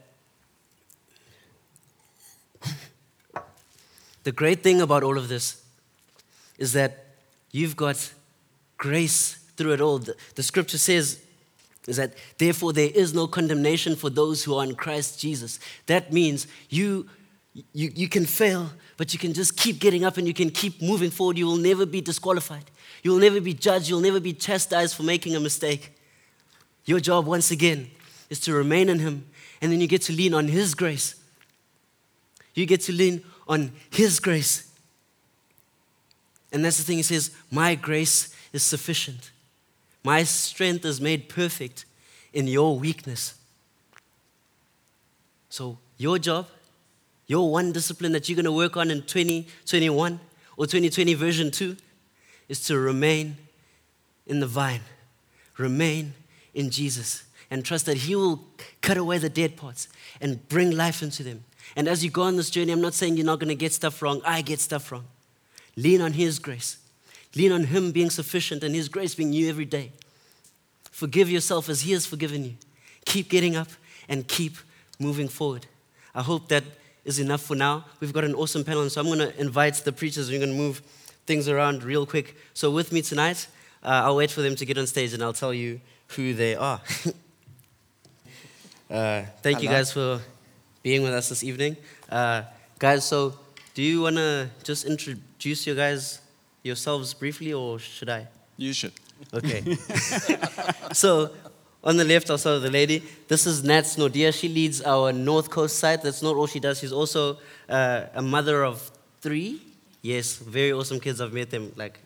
The 4.25 4.33
great 4.33 4.63
thing 4.63 4.81
about 4.81 5.03
all 5.03 5.19
of 5.19 5.29
this 5.29 5.63
is 6.59 6.73
that 6.75 7.07
you've 7.51 7.77
got 7.77 8.13
grace 8.79 9.35
through 9.57 9.73
it 9.73 9.81
all. 9.81 9.99
The, 9.99 10.15
the 10.35 10.43
scripture 10.43 10.79
says, 10.79 11.21
is 11.87 11.97
that 11.97 12.15
therefore 12.39 12.73
there 12.73 12.91
is 12.95 13.13
no 13.13 13.27
condemnation 13.27 13.97
for 13.97 14.11
those 14.11 14.45
who 14.45 14.55
are 14.55 14.65
in 14.65 14.75
Christ 14.75 15.21
Jesus. 15.21 15.59
That 15.87 16.13
means 16.13 16.47
you, 16.69 17.09
you, 17.73 17.91
you 17.95 18.09
can 18.09 18.25
fail, 18.25 18.71
but 18.97 19.13
you 19.13 19.19
can 19.19 19.33
just 19.33 19.57
keep 19.57 19.81
getting 19.81 20.05
up 20.05 20.17
and 20.17 20.27
you 20.27 20.35
can 20.35 20.51
keep 20.51 20.81
moving 20.81 21.11
forward. 21.11 21.37
You 21.39 21.47
will 21.47 21.57
never 21.57 21.85
be 21.85 22.01
disqualified. 22.01 22.71
You 23.03 23.11
will 23.11 23.19
never 23.19 23.41
be 23.41 23.55
judged. 23.55 23.89
You'll 23.89 24.01
never 24.01 24.21
be 24.21 24.33
chastised 24.33 24.95
for 24.95 25.03
making 25.03 25.35
a 25.35 25.41
mistake. 25.41 25.93
Your 26.85 27.01
job, 27.01 27.27
once 27.27 27.51
again, 27.51 27.91
is 28.31 28.39
to 28.41 28.55
remain 28.55 28.89
in 28.89 28.99
Him, 28.99 29.27
and 29.61 29.73
then 29.73 29.81
you 29.81 29.87
get 29.87 30.03
to 30.03 30.13
lean 30.13 30.35
on 30.35 30.49
His 30.49 30.75
grace. 30.75 31.17
You 32.55 32.67
get 32.67 32.81
to 32.83 32.93
lean 32.93 33.25
on 33.49 33.73
His 33.91 34.21
grace. 34.21 34.71
And 36.53 36.65
that's 36.65 36.79
the 36.79 36.85
thing, 36.85 36.99
He 36.99 37.03
says, 37.03 37.31
My 37.51 37.75
grace 37.75 38.35
is 38.53 38.63
sufficient. 38.63 39.31
My 40.05 40.25
strength 40.25 40.85
is 40.85 41.01
made 41.01 41.29
perfect 41.29 41.85
in 42.33 42.47
your 42.47 42.79
weakness. 42.79 43.35
So, 45.49 45.79
your 45.97 46.19
job, 46.19 46.49
your 47.27 47.51
one 47.51 47.73
discipline 47.73 48.13
that 48.13 48.29
you're 48.29 48.37
going 48.37 48.45
to 48.45 48.53
work 48.53 48.77
on 48.77 48.91
in 48.91 49.03
2021 49.03 50.19
or 50.57 50.67
2020 50.67 51.15
version 51.15 51.51
2 51.51 51.77
is 52.49 52.65
to 52.67 52.79
remain 52.79 53.37
in 54.27 54.41
the 54.41 54.47
vine, 54.47 54.81
remain 55.57 56.15
in 56.55 56.71
Jesus, 56.71 57.25
and 57.51 57.65
trust 57.65 57.87
that 57.87 57.99
He 57.99 58.17
will 58.17 58.45
cut 58.81 58.97
away 58.97 59.19
the 59.19 59.29
dead 59.29 59.57
parts 59.57 59.89
and 60.21 60.49
bring 60.49 60.71
life 60.71 61.03
into 61.03 61.23
them. 61.23 61.45
And 61.77 61.89
as 61.89 62.05
you 62.05 62.11
go 62.11 62.23
on 62.23 62.37
this 62.37 62.51
journey, 62.51 62.73
I'm 62.73 62.81
not 62.81 62.95
saying 62.95 63.17
you're 63.17 63.27
not 63.27 63.39
going 63.39 63.49
to 63.49 63.55
get 63.55 63.73
stuff 63.73 64.03
wrong. 64.03 64.21
I 64.25 64.43
get 64.43 64.61
stuff 64.61 64.93
wrong. 64.93 65.05
Lean 65.77 66.01
on 66.01 66.13
His 66.13 66.39
grace. 66.39 66.79
Lean 67.35 67.53
on 67.53 67.65
Him 67.65 67.93
being 67.93 68.11
sufficient 68.11 68.63
and 68.63 68.75
His 68.75 68.89
grace 68.89 69.15
being 69.15 69.31
new 69.31 69.49
every 69.49 69.65
day. 69.65 69.93
Forgive 70.91 71.31
yourself 71.31 71.69
as 71.69 71.83
He 71.83 71.93
has 71.93 72.05
forgiven 72.05 72.45
you. 72.45 72.55
Keep 73.05 73.31
getting 73.31 73.57
up 73.57 73.69
and 74.09 74.29
keep 74.29 74.57
moving 74.99 75.29
forward. 75.29 75.67
I 76.15 76.23
hope 76.23 76.49
that 76.49 76.65
is 77.05 77.19
enough 77.19 77.43
for 77.43 77.57
now. 77.57 77.87
We've 78.01 78.13
got 78.13 78.25
an 78.25 78.35
awesome 78.35 78.65
panel, 78.65 78.83
and 78.83 78.93
so 78.93 79.01
I'm 79.01 79.07
going 79.07 79.19
to 79.19 79.41
invite 79.41 79.75
the 79.77 79.93
preachers. 79.93 80.31
We're 80.31 80.39
going 80.39 80.53
to 80.53 80.57
move 80.57 80.83
things 81.27 81.49
around 81.49 81.83
real 81.83 82.07
quick. 82.07 82.37
So, 82.55 82.71
with 82.71 82.93
me 82.93 83.03
tonight, 83.03 83.47
uh, 83.83 84.03
I'll 84.05 84.17
wait 84.17 84.31
for 84.31 84.43
them 84.43 84.55
to 84.57 84.67
get 84.67 84.79
on 84.79 84.87
stage 84.87 85.13
and 85.13 85.23
I'll 85.23 85.33
tell 85.33 85.55
you 85.55 85.81
who 86.09 86.35
they 86.35 86.55
are. 86.55 86.81
uh, 88.91 89.23
thank 89.43 89.59
Hello. 89.59 89.61
you 89.61 89.69
guys 89.69 89.93
for 89.93 90.21
being 90.83 91.03
with 91.03 91.13
us 91.13 91.29
this 91.29 91.45
evening. 91.45 91.77
Uh, 92.09 92.43
guys, 92.79 93.05
so 93.05 93.35
do 93.75 93.83
you 93.83 94.03
want 94.03 94.17
to 94.17 94.51
just 94.63 94.85
introduce 94.85 95.67
you 95.67 95.75
guys 95.75 96.21
yourselves 96.63 97.15
briefly, 97.15 97.53
or 97.53 97.79
should 97.79 98.09
I? 98.11 98.29
You 98.57 98.73
should. 98.73 98.93
Okay. 99.33 99.63
so, 100.93 101.31
on 101.85 101.97
the 101.97 102.05
left, 102.05 102.31
also 102.31 102.59
the 102.59 102.71
lady. 102.71 103.03
This 103.29 103.47
is 103.47 103.65
Nats 103.65 103.97
Nordia. 103.97 104.33
She 104.33 104.49
leads 104.49 104.83
our 104.83 105.13
North 105.13 105.51
Coast 105.51 105.79
site. 105.79 106.03
That's 106.03 106.23
not 106.23 106.37
all 106.37 106.47
she 106.47 106.61
does. 106.61 106.79
She's 106.81 106.93
also 106.93 107.39
uh, 107.69 108.07
a 108.15 108.23
mother 108.23 108.65
of 108.65 108.91
three. 109.21 109.63
Yes, 110.03 110.37
very 110.37 110.73
awesome 110.73 111.01
kids. 111.01 111.21
I've 111.21 111.33
met 111.33 111.51
them. 111.51 111.73
Like 111.77 111.99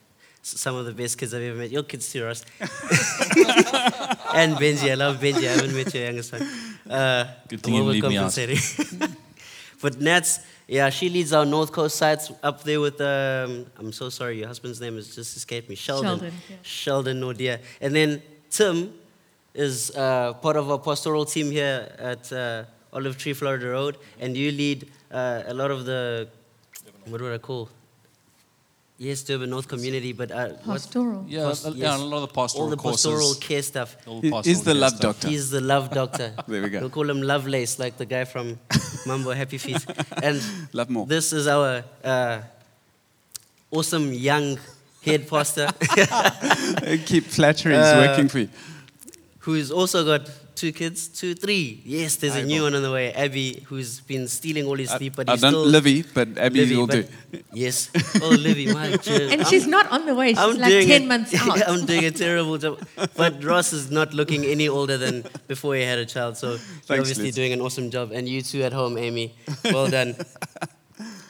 some 0.43 0.77
of 0.77 0.87
the 0.87 0.93
best 0.93 1.19
kids 1.19 1.35
I've 1.35 1.43
ever 1.43 1.59
met. 1.59 1.71
Your 1.71 1.83
kids 1.83 2.11
too, 2.13 2.25
Ross. 2.25 2.45
and 2.61 4.55
Benji. 4.57 4.91
I 4.91 4.95
love 4.95 5.19
Benji. 5.19 5.49
I 5.49 5.53
haven't 5.53 5.75
met 5.75 5.93
your 5.93 6.05
youngest 6.05 6.33
one. 6.33 6.76
Uh, 6.89 7.27
Good 7.49 7.63
thing 7.63 7.75
you 7.75 7.83
leave 7.83 8.03
me 8.03 8.17
out. 8.17 8.37
but 9.83 10.01
Nats, 10.01 10.41
yeah, 10.67 10.91
she 10.91 11.09
leads 11.09 11.33
our 11.33 11.45
North 11.45 11.73
Coast 11.73 11.97
sites 11.97 12.33
up 12.43 12.63
there 12.63 12.81
with, 12.81 13.01
um, 13.01 13.67
I'm 13.79 13.93
so 13.93 14.09
sorry, 14.09 14.39
your 14.39 14.49
husband's 14.49 14.81
name 14.81 14.97
has 14.97 15.15
just 15.15 15.37
escaped 15.37 15.69
me. 15.69 15.75
Sheldon. 15.75 16.19
Sheldon, 16.19 16.33
yeah. 16.49 16.57
Sheldon 16.63 17.21
Nordia. 17.21 17.61
And 17.81 17.95
then 17.95 18.23
Tim 18.51 18.93
is 19.55 19.91
uh, 19.97 20.35
part 20.35 20.57
of 20.57 20.71
our 20.71 20.79
pastoral 20.79 21.25
team 21.25 21.51
here 21.51 21.95
at 21.99 22.33
uh, 22.33 22.65
Olive 22.93 23.17
Tree, 23.17 23.33
Florida 23.33 23.69
Road. 23.69 23.97
And 24.19 24.37
you 24.37 24.51
lead 24.51 24.91
uh, 25.11 25.43
a 25.47 25.55
lot 25.55 25.71
of 25.71 25.87
the, 25.87 26.29
what 27.07 27.21
would 27.21 27.33
I 27.33 27.39
call? 27.39 27.69
Yes, 28.99 29.23
Durban 29.25 29.51
North 29.51 29.69
Community, 29.69 30.13
but 30.15 30.31
uh, 30.33 30.55
pastoral. 30.65 31.27
Yeah, 31.29 31.49
yes. 31.49 31.67
yeah, 31.75 31.97
a 31.97 31.99
lot 31.99 32.23
of 32.23 32.29
the 32.29 32.35
pastoral 32.35 32.65
All 32.65 32.71
the 32.71 32.79
pastoral 32.79 33.19
courses. 33.19 33.39
care 33.45 33.63
stuff. 33.63 33.95
He's 34.43 34.63
the 34.63 34.73
love 34.73 34.93
stuff. 34.93 35.01
doctor. 35.21 35.29
He's 35.29 35.51
the 35.51 35.61
love 35.61 35.91
doctor. 35.91 36.35
there 36.49 36.63
we 36.63 36.71
go. 36.71 36.81
We'll 36.81 36.89
call 36.89 37.11
him 37.11 37.21
Lovelace, 37.21 37.79
like 37.79 37.99
the 37.99 38.07
guy 38.07 38.25
from 38.25 38.59
Mambo, 39.07 39.33
happy 39.33 39.59
feet. 39.59 39.85
And 40.23 40.41
Love 40.73 40.89
more. 40.89 41.05
this 41.07 41.35
is 41.35 41.47
our 41.47 41.85
uh, 42.03 42.41
awesome 43.71 44.13
young 44.15 44.59
head 45.03 45.29
pastor 45.29 45.69
Keep 47.07 47.25
flattery 47.25 47.75
is 47.75 47.87
Uh, 47.87 48.07
working 48.09 48.29
for 48.29 48.39
you. 48.41 48.49
who's 49.41 49.71
also 49.71 50.05
got 50.05 50.29
two 50.57 50.73
kids, 50.73 51.07
two, 51.09 51.35
three. 51.35 51.83
Yes, 51.85 52.17
there's 52.17 52.35
a 52.35 52.43
new 52.43 52.57
Abel. 52.57 52.65
one 52.67 52.75
on 52.77 52.83
the 52.83 52.91
way. 52.91 53.13
Abby, 53.13 53.63
who's 53.69 54.01
been 54.01 54.27
stealing 54.27 54.65
all 54.67 54.75
his 54.77 54.91
I, 54.91 54.97
sleep, 54.99 55.15
but 55.17 55.29
I 55.29 55.33
he's 55.33 55.43
don't 55.43 55.53
still 55.53 55.65
Livy, 55.77 56.03
but 56.03 56.29
Abby 56.39 56.61
Livy, 56.61 56.77
will 56.77 56.87
but- 56.89 57.09
do. 57.33 57.43
Yes. 57.53 57.91
Oh, 58.23 58.31
Livy, 58.31 58.67
my 58.73 58.97
dear. 59.07 59.29
And 59.31 59.43
I'm- 59.43 59.45
she's 59.51 59.67
not 59.67 59.87
on 59.93 60.07
the 60.07 60.15
way. 60.15 60.31
She's 60.31 60.39
I'm 60.39 60.57
like 60.59 60.71
doing 60.71 60.89
10 60.89 61.03
it- 61.03 61.07
months 61.07 61.35
out. 61.41 61.69
I'm 61.69 61.85
doing 61.87 62.05
a 62.07 62.11
terrible 62.11 62.57
job. 62.59 62.81
But 63.17 63.45
Ross 63.45 63.73
is 63.73 63.91
not 63.91 64.15
looking 64.15 64.45
any 64.45 64.67
older 64.69 64.97
than 64.99 65.25
before 65.47 65.75
he 65.77 65.83
had 65.83 65.99
a 65.99 66.07
child. 66.07 66.37
So 66.37 66.57
you're 66.89 66.99
obviously 67.01 67.27
Liz. 67.31 67.35
doing 67.37 67.53
an 67.53 67.61
awesome 67.61 67.91
job. 67.91 68.11
And 68.13 68.29
you 68.29 68.41
too 68.43 68.63
at 68.63 68.73
home, 68.73 68.97
Amy. 68.99 69.35
Well 69.65 69.89
done. 69.89 70.17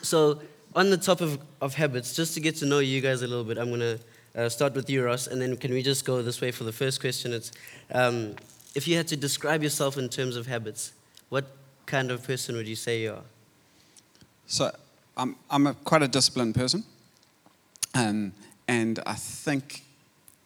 so, 0.01 0.41
on 0.75 0.89
the 0.89 0.97
top 0.97 1.21
of, 1.21 1.39
of 1.61 1.73
habits, 1.75 2.15
just 2.15 2.33
to 2.35 2.39
get 2.39 2.55
to 2.57 2.65
know 2.65 2.79
you 2.79 3.01
guys 3.01 3.21
a 3.21 3.27
little 3.27 3.43
bit, 3.43 3.57
I'm 3.57 3.69
going 3.69 3.79
to 3.81 3.99
uh, 4.35 4.49
start 4.49 4.73
with 4.75 4.89
you, 4.89 5.03
Ross. 5.03 5.27
And 5.27 5.41
then 5.41 5.57
can 5.57 5.71
we 5.73 5.81
just 5.81 6.05
go 6.05 6.21
this 6.21 6.39
way 6.39 6.51
for 6.51 6.63
the 6.63 6.71
first 6.71 7.01
question? 7.01 7.33
It's 7.33 7.51
um, 7.91 8.35
if 8.77 8.87
you 8.87 8.95
had 8.95 9.07
to 9.07 9.17
describe 9.17 9.63
yourself 9.63 9.97
in 9.97 10.07
terms 10.07 10.35
of 10.35 10.45
habits, 10.45 10.93
what 11.29 11.45
kind 11.87 12.11
of 12.11 12.21
person 12.21 12.55
would 12.55 12.67
you 12.67 12.75
say 12.75 13.01
you 13.01 13.13
are? 13.13 13.23
So 14.45 14.69
I'm, 15.17 15.35
I'm 15.49 15.65
a, 15.65 15.73
quite 15.73 16.03
a 16.03 16.07
disciplined 16.07 16.53
person. 16.53 16.83
Um, 17.95 18.33
and 18.67 18.99
I 19.07 19.15
think 19.15 19.81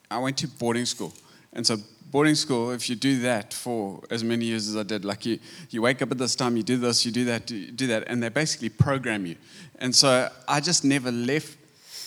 I 0.10 0.18
went 0.18 0.38
to 0.38 0.48
boarding 0.48 0.86
school. 0.86 1.12
And 1.52 1.68
so 1.68 1.76
boarding 2.10 2.36
school, 2.36 2.72
if 2.72 2.90
you 2.90 2.96
do 2.96 3.20
that 3.20 3.54
for 3.54 4.00
as 4.10 4.24
many 4.24 4.46
years 4.46 4.70
as 4.70 4.78
I 4.78 4.84
did, 4.84 5.04
like 5.04 5.26
you, 5.26 5.38
you 5.70 5.82
wake 5.82 6.02
up 6.02 6.10
at 6.10 6.18
this 6.18 6.34
time, 6.34 6.56
you 6.56 6.64
do 6.64 6.78
this, 6.78 7.06
you 7.06 7.12
do 7.12 7.26
that, 7.26 7.52
you 7.52 7.70
do 7.70 7.88
that, 7.88 8.06
and 8.08 8.24
they 8.24 8.30
basically 8.30 8.70
program 8.70 9.26
you. 9.26 9.36
And 9.80 9.94
so 9.94 10.30
I 10.48 10.62
just 10.62 10.86
never 10.86 11.12
left 11.12 11.58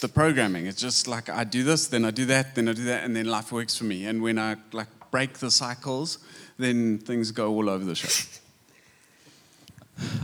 the 0.00 0.08
programming. 0.08 0.64
It's 0.64 0.80
just 0.80 1.06
like 1.06 1.28
I 1.28 1.44
do 1.44 1.64
this, 1.64 1.88
then 1.88 2.06
I 2.06 2.10
do 2.10 2.24
that, 2.26 2.54
then 2.54 2.66
I 2.66 2.72
do 2.72 2.84
that, 2.84 3.04
and 3.04 3.14
then 3.14 3.26
life 3.26 3.52
works 3.52 3.76
for 3.76 3.84
me. 3.84 4.06
And 4.06 4.22
when 4.22 4.38
I 4.38 4.56
like 4.72 4.88
break 5.14 5.38
the 5.38 5.48
cycles, 5.48 6.18
then 6.58 6.98
things 6.98 7.30
go 7.30 7.54
all 7.54 7.70
over 7.70 7.84
the 7.84 7.94
show. 7.94 8.08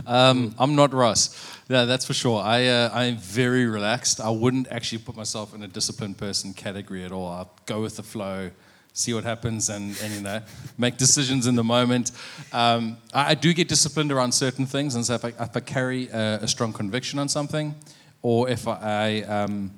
Um, 0.05 0.53
I'm 0.59 0.75
not 0.75 0.93
Russ. 0.93 1.33
Yeah, 1.69 1.85
that's 1.85 2.03
for 2.03 2.13
sure. 2.13 2.41
I, 2.41 2.67
uh, 2.67 2.89
I'm 2.93 3.15
very 3.15 3.65
relaxed. 3.67 4.19
I 4.19 4.29
wouldn't 4.29 4.67
actually 4.67 4.97
put 4.97 5.15
myself 5.15 5.55
in 5.55 5.63
a 5.63 5.67
disciplined 5.67 6.17
person 6.17 6.53
category 6.53 7.05
at 7.05 7.13
all. 7.13 7.27
I 7.29 7.45
go 7.65 7.81
with 7.81 7.95
the 7.95 8.03
flow, 8.03 8.51
see 8.91 9.13
what 9.13 9.23
happens, 9.23 9.69
and, 9.69 9.97
and 10.03 10.13
you 10.13 10.19
know, 10.19 10.41
make 10.77 10.97
decisions 10.97 11.47
in 11.47 11.55
the 11.55 11.63
moment. 11.63 12.11
Um, 12.51 12.97
I, 13.13 13.31
I 13.31 13.33
do 13.35 13.53
get 13.53 13.69
disciplined 13.69 14.11
around 14.11 14.33
certain 14.33 14.65
things, 14.65 14.95
and 14.95 15.05
so 15.05 15.13
if 15.13 15.23
I, 15.23 15.29
if 15.29 15.55
I 15.55 15.61
carry 15.61 16.09
a, 16.09 16.39
a 16.41 16.47
strong 16.49 16.73
conviction 16.73 17.17
on 17.17 17.29
something, 17.29 17.73
or 18.21 18.49
if 18.49 18.67
I, 18.67 18.77
I 18.81 19.21
um, 19.21 19.71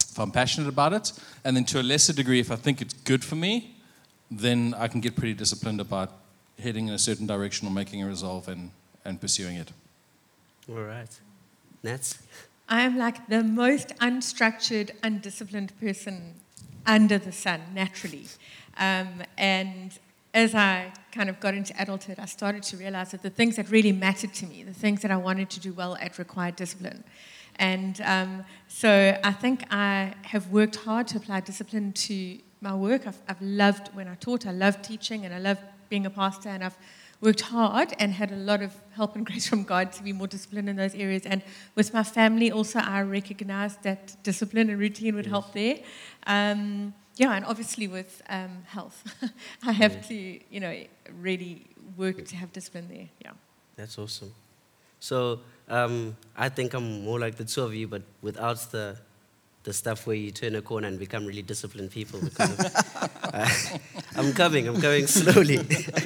if 0.00 0.18
I'm 0.18 0.30
passionate 0.30 0.70
about 0.70 0.94
it, 0.94 1.12
and 1.44 1.54
then 1.54 1.66
to 1.66 1.80
a 1.82 1.82
lesser 1.82 2.14
degree, 2.14 2.40
if 2.40 2.50
I 2.50 2.56
think 2.56 2.80
it's 2.80 2.94
good 2.94 3.22
for 3.22 3.36
me, 3.36 3.75
then 4.30 4.74
I 4.76 4.88
can 4.88 5.00
get 5.00 5.16
pretty 5.16 5.34
disciplined 5.34 5.80
about 5.80 6.12
heading 6.58 6.88
in 6.88 6.94
a 6.94 6.98
certain 6.98 7.26
direction 7.26 7.68
or 7.68 7.70
making 7.70 8.02
a 8.02 8.06
resolve 8.06 8.48
and, 8.48 8.70
and 9.04 9.20
pursuing 9.20 9.56
it. 9.56 9.72
All 10.68 10.82
right. 10.82 11.20
Nats? 11.82 12.18
I 12.68 12.82
am 12.82 12.98
like 12.98 13.28
the 13.28 13.44
most 13.44 13.88
unstructured, 14.00 14.90
undisciplined 15.02 15.78
person 15.80 16.34
under 16.84 17.18
the 17.18 17.32
sun, 17.32 17.60
naturally. 17.74 18.26
Um, 18.78 19.22
and 19.38 19.96
as 20.34 20.54
I 20.54 20.92
kind 21.12 21.28
of 21.30 21.38
got 21.38 21.54
into 21.54 21.72
adulthood, 21.80 22.18
I 22.18 22.26
started 22.26 22.62
to 22.64 22.76
realize 22.76 23.12
that 23.12 23.22
the 23.22 23.30
things 23.30 23.56
that 23.56 23.70
really 23.70 23.92
mattered 23.92 24.34
to 24.34 24.46
me, 24.46 24.64
the 24.64 24.74
things 24.74 25.02
that 25.02 25.10
I 25.10 25.16
wanted 25.16 25.48
to 25.50 25.60
do 25.60 25.72
well 25.72 25.96
at, 26.00 26.18
required 26.18 26.56
discipline. 26.56 27.04
And 27.58 28.00
um, 28.02 28.44
so 28.68 29.18
I 29.22 29.32
think 29.32 29.64
I 29.70 30.12
have 30.22 30.48
worked 30.50 30.76
hard 30.76 31.06
to 31.08 31.18
apply 31.18 31.40
discipline 31.40 31.92
to 31.92 32.38
my 32.60 32.74
work. 32.74 33.06
I've, 33.06 33.18
I've 33.28 33.40
loved 33.40 33.88
when 33.94 34.08
I 34.08 34.14
taught, 34.14 34.46
I 34.46 34.52
loved 34.52 34.84
teaching, 34.84 35.24
and 35.24 35.34
I 35.34 35.38
loved 35.38 35.60
being 35.88 36.06
a 36.06 36.10
pastor, 36.10 36.48
and 36.48 36.64
I've 36.64 36.76
worked 37.20 37.40
hard 37.42 37.94
and 37.98 38.12
had 38.12 38.30
a 38.30 38.36
lot 38.36 38.62
of 38.62 38.74
help 38.92 39.16
and 39.16 39.24
grace 39.30 39.48
from 39.48 39.64
God 39.64 39.92
to 39.92 40.02
be 40.02 40.12
more 40.12 40.26
disciplined 40.26 40.68
in 40.68 40.76
those 40.76 40.94
areas. 40.94 41.24
And 41.26 41.42
with 41.74 41.92
my 41.92 42.02
family, 42.02 42.50
also, 42.50 42.78
I 42.78 43.02
recognized 43.02 43.82
that 43.82 44.16
discipline 44.22 44.70
and 44.70 44.78
routine 44.78 45.14
would 45.14 45.26
help 45.26 45.52
there. 45.52 45.78
Um, 46.26 46.94
yeah, 47.16 47.32
and 47.32 47.44
obviously 47.46 47.88
with 47.88 48.22
um, 48.28 48.62
health, 48.66 49.02
I 49.64 49.72
have 49.72 50.06
to, 50.08 50.14
you 50.14 50.60
know, 50.60 50.84
really 51.20 51.64
work 51.96 52.24
to 52.26 52.36
have 52.36 52.52
discipline 52.52 52.88
there. 52.88 53.08
Yeah. 53.24 53.32
That's 53.76 53.98
awesome. 53.98 54.32
So 55.00 55.40
um, 55.68 56.16
I 56.36 56.48
think 56.48 56.74
I'm 56.74 57.04
more 57.04 57.18
like 57.18 57.36
the 57.36 57.44
two 57.44 57.62
of 57.62 57.74
you, 57.74 57.88
but 57.88 58.02
without 58.20 58.58
the 58.70 58.98
the 59.66 59.72
stuff 59.72 60.06
where 60.06 60.16
you 60.16 60.30
turn 60.30 60.54
a 60.54 60.62
corner 60.62 60.86
and 60.86 60.96
become 60.98 61.26
really 61.26 61.42
disciplined 61.42 61.90
people. 61.90 62.20
Because 62.20 62.58
of, 62.58 62.74
uh, 63.34 63.48
I'm 64.16 64.32
coming. 64.32 64.68
I'm 64.68 64.80
coming 64.80 65.06
slowly. 65.08 65.58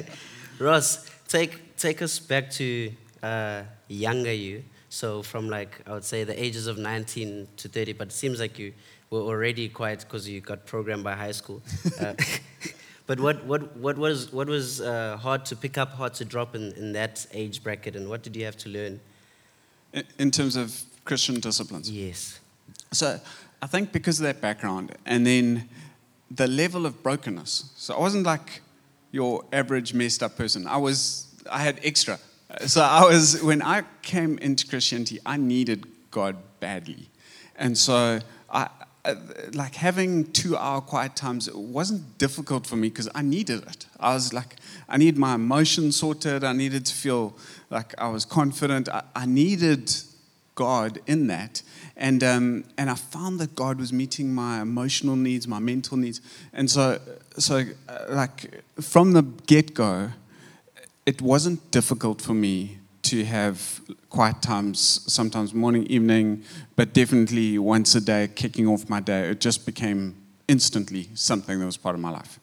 Ross, 0.59 1.09
take 1.27 1.77
take 1.77 2.01
us 2.01 2.19
back 2.19 2.49
to 2.51 2.91
uh, 3.23 3.61
younger 3.87 4.33
you. 4.33 4.63
So 4.89 5.21
from 5.21 5.47
like 5.47 5.79
I 5.87 5.91
would 5.93 6.03
say 6.03 6.23
the 6.23 6.37
ages 6.43 6.65
of 6.67 6.77
19 6.77 7.47
to 7.57 7.69
30, 7.69 7.93
but 7.93 8.07
it 8.07 8.13
seems 8.13 8.39
like 8.39 8.57
you 8.59 8.73
were 9.11 9.21
already 9.21 9.69
quite 9.69 9.99
because 9.99 10.27
you 10.27 10.41
got 10.41 10.65
programmed 10.65 11.03
by 11.03 11.13
high 11.13 11.31
school. 11.33 11.61
Uh, 11.99 12.13
but 13.07 13.19
what, 13.19 13.45
what, 13.45 13.77
what 13.77 13.97
was, 13.97 14.33
what 14.33 14.47
was 14.47 14.81
uh, 14.81 15.17
hard 15.17 15.45
to 15.45 15.55
pick 15.55 15.77
up, 15.77 15.93
hard 15.93 16.13
to 16.15 16.25
drop 16.25 16.55
in, 16.55 16.71
in 16.73 16.93
that 16.93 17.25
age 17.33 17.61
bracket, 17.63 17.95
and 17.95 18.09
what 18.09 18.23
did 18.23 18.35
you 18.35 18.45
have 18.45 18.57
to 18.57 18.69
learn? 18.69 18.99
In- 19.93 20.03
In 20.17 20.31
terms 20.31 20.55
of 20.55 20.81
Christian 21.05 21.39
disciplines. 21.39 21.89
Yes. 21.91 22.39
So 22.91 23.19
I 23.61 23.67
think 23.67 23.91
because 23.91 24.19
of 24.19 24.25
that 24.25 24.41
background 24.41 24.95
and 25.05 25.25
then 25.25 25.69
the 26.29 26.47
level 26.47 26.85
of 26.85 27.03
brokenness. 27.03 27.71
So 27.75 27.93
I 27.93 27.99
wasn't 27.99 28.25
like 28.25 28.61
your 29.11 29.43
average 29.51 29.93
messed 29.93 30.23
up 30.23 30.37
person. 30.37 30.65
I 30.67 30.77
was 30.77 31.27
I 31.51 31.59
had 31.59 31.79
extra. 31.83 32.19
So 32.65 32.81
I 32.81 33.03
was 33.03 33.41
when 33.43 33.61
I 33.61 33.83
came 34.01 34.37
into 34.39 34.67
Christianity, 34.67 35.19
I 35.25 35.37
needed 35.37 35.85
God 36.09 36.37
badly. 36.59 37.09
And 37.55 37.77
so 37.77 38.19
I 38.49 38.69
like 39.53 39.75
having 39.75 40.31
two 40.31 40.55
hour 40.55 40.81
quiet 40.81 41.15
times 41.15 41.47
it 41.47 41.55
wasn't 41.55 42.17
difficult 42.17 42.67
for 42.67 42.75
me 42.75 42.89
because 42.89 43.09
I 43.15 43.21
needed 43.21 43.63
it. 43.63 43.87
I 43.99 44.13
was 44.13 44.33
like, 44.33 44.57
I 44.87 44.97
need 44.97 45.17
my 45.17 45.35
emotions 45.35 45.95
sorted. 45.95 46.43
I 46.43 46.53
needed 46.53 46.85
to 46.85 46.93
feel 46.93 47.35
like 47.69 47.95
I 47.97 48.09
was 48.09 48.25
confident. 48.25 48.89
I, 48.89 49.03
I 49.15 49.25
needed 49.25 49.91
God 50.55 50.99
in 51.07 51.27
that. 51.27 51.61
And, 51.95 52.23
um, 52.23 52.63
and 52.77 52.89
I 52.89 52.95
found 52.95 53.39
that 53.39 53.55
God 53.55 53.79
was 53.79 53.91
meeting 53.91 54.33
my 54.33 54.61
emotional 54.61 55.15
needs, 55.15 55.47
my 55.47 55.59
mental 55.59 55.97
needs. 55.97 56.21
And 56.53 56.69
so, 56.69 56.99
so 57.37 57.63
uh, 57.87 58.05
like, 58.09 58.61
from 58.79 59.13
the 59.13 59.23
get 59.47 59.73
go, 59.73 60.09
it 61.05 61.21
wasn't 61.21 61.71
difficult 61.71 62.21
for 62.21 62.33
me 62.33 62.77
to 63.03 63.25
have 63.25 63.81
quiet 64.09 64.41
times, 64.41 64.79
sometimes 65.11 65.53
morning, 65.53 65.85
evening, 65.87 66.43
but 66.75 66.93
definitely 66.93 67.57
once 67.57 67.95
a 67.95 68.01
day, 68.01 68.29
kicking 68.35 68.67
off 68.67 68.89
my 68.89 68.99
day. 68.99 69.29
It 69.29 69.41
just 69.41 69.65
became 69.65 70.15
instantly 70.47 71.09
something 71.15 71.59
that 71.59 71.65
was 71.65 71.77
part 71.77 71.95
of 71.95 72.01
my 72.01 72.11
life. 72.11 72.39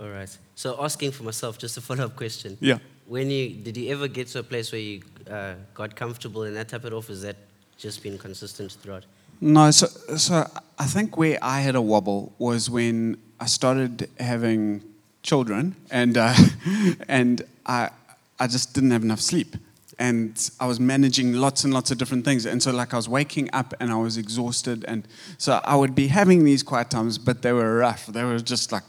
All 0.00 0.08
right. 0.08 0.36
So 0.56 0.82
asking 0.82 1.12
for 1.12 1.22
myself, 1.22 1.58
just 1.58 1.76
a 1.76 1.80
follow-up 1.80 2.16
question. 2.16 2.58
Yeah. 2.60 2.78
When 3.06 3.30
you 3.30 3.50
did 3.50 3.76
you 3.76 3.92
ever 3.92 4.08
get 4.08 4.26
to 4.28 4.40
a 4.40 4.42
place 4.42 4.72
where 4.72 4.80
you 4.80 5.02
uh, 5.30 5.54
got 5.74 5.94
comfortable 5.96 6.44
in 6.44 6.54
that 6.54 6.68
type 6.68 6.84
of 6.84 6.94
off? 6.94 7.10
Is 7.10 7.22
that 7.22 7.36
just 7.76 8.02
been 8.02 8.18
consistent 8.18 8.72
throughout? 8.72 9.04
No, 9.40 9.70
so, 9.70 9.86
so 10.16 10.48
I 10.78 10.84
think 10.84 11.16
where 11.16 11.38
I 11.42 11.60
had 11.60 11.74
a 11.74 11.82
wobble 11.82 12.32
was 12.38 12.70
when 12.70 13.16
I 13.40 13.46
started 13.46 14.08
having 14.20 14.82
children, 15.22 15.74
and 15.90 16.16
uh, 16.16 16.34
and 17.08 17.42
I 17.66 17.90
I 18.38 18.46
just 18.46 18.72
didn't 18.74 18.92
have 18.92 19.02
enough 19.02 19.20
sleep, 19.20 19.56
and 19.98 20.50
I 20.60 20.66
was 20.66 20.78
managing 20.78 21.32
lots 21.34 21.64
and 21.64 21.74
lots 21.74 21.90
of 21.90 21.98
different 21.98 22.24
things, 22.24 22.46
and 22.46 22.62
so 22.62 22.70
like 22.70 22.94
I 22.94 22.96
was 22.96 23.08
waking 23.08 23.50
up 23.52 23.74
and 23.80 23.90
I 23.90 23.96
was 23.96 24.16
exhausted, 24.16 24.84
and 24.86 25.06
so 25.38 25.60
I 25.64 25.74
would 25.74 25.94
be 25.94 26.06
having 26.06 26.44
these 26.44 26.62
quiet 26.62 26.90
times, 26.90 27.18
but 27.18 27.42
they 27.42 27.52
were 27.52 27.78
rough. 27.78 28.06
They 28.06 28.22
were 28.22 28.38
just 28.38 28.70
like 28.70 28.84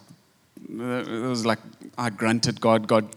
it 0.69 1.27
was 1.27 1.45
like 1.45 1.59
Ah, 1.97 2.05
I 2.05 2.09
grunted, 2.09 2.59
God, 2.59 2.87
God 2.87 3.07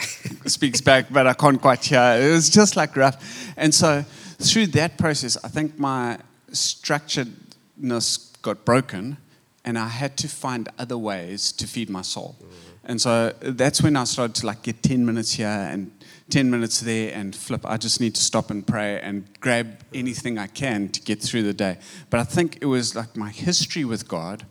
speaks 0.46 0.80
back, 0.80 1.06
but 1.10 1.26
I 1.26 1.34
can't 1.34 1.60
quite 1.60 1.84
hear. 1.84 2.18
It 2.20 2.30
was 2.32 2.48
just 2.50 2.76
like 2.76 2.96
rough. 2.96 3.52
And 3.56 3.74
so 3.74 4.04
through 4.38 4.68
that 4.68 4.98
process, 4.98 5.36
I 5.42 5.48
think 5.48 5.78
my 5.78 6.18
structuredness 6.50 8.40
got 8.42 8.64
broken, 8.64 9.16
and 9.64 9.78
I 9.78 9.88
had 9.88 10.16
to 10.18 10.28
find 10.28 10.68
other 10.78 10.96
ways 10.96 11.52
to 11.52 11.66
feed 11.66 11.90
my 11.90 12.02
soul. 12.02 12.36
And 12.84 13.00
so 13.00 13.32
that's 13.40 13.82
when 13.82 13.96
I 13.96 14.04
started 14.04 14.36
to 14.36 14.46
like 14.46 14.62
get 14.62 14.82
10 14.82 15.04
minutes 15.04 15.32
here 15.32 15.48
and 15.48 15.90
10 16.30 16.50
minutes 16.50 16.80
there 16.80 17.12
and 17.14 17.34
flip. 17.34 17.62
I 17.64 17.76
just 17.76 18.00
need 18.00 18.14
to 18.14 18.22
stop 18.22 18.50
and 18.50 18.64
pray 18.64 19.00
and 19.00 19.26
grab 19.40 19.80
anything 19.92 20.38
I 20.38 20.46
can 20.46 20.88
to 20.90 21.00
get 21.00 21.20
through 21.20 21.42
the 21.42 21.52
day. 21.52 21.78
But 22.10 22.20
I 22.20 22.24
think 22.24 22.58
it 22.60 22.66
was 22.66 22.94
like 22.94 23.16
my 23.16 23.30
history 23.30 23.84
with 23.84 24.06
God 24.06 24.46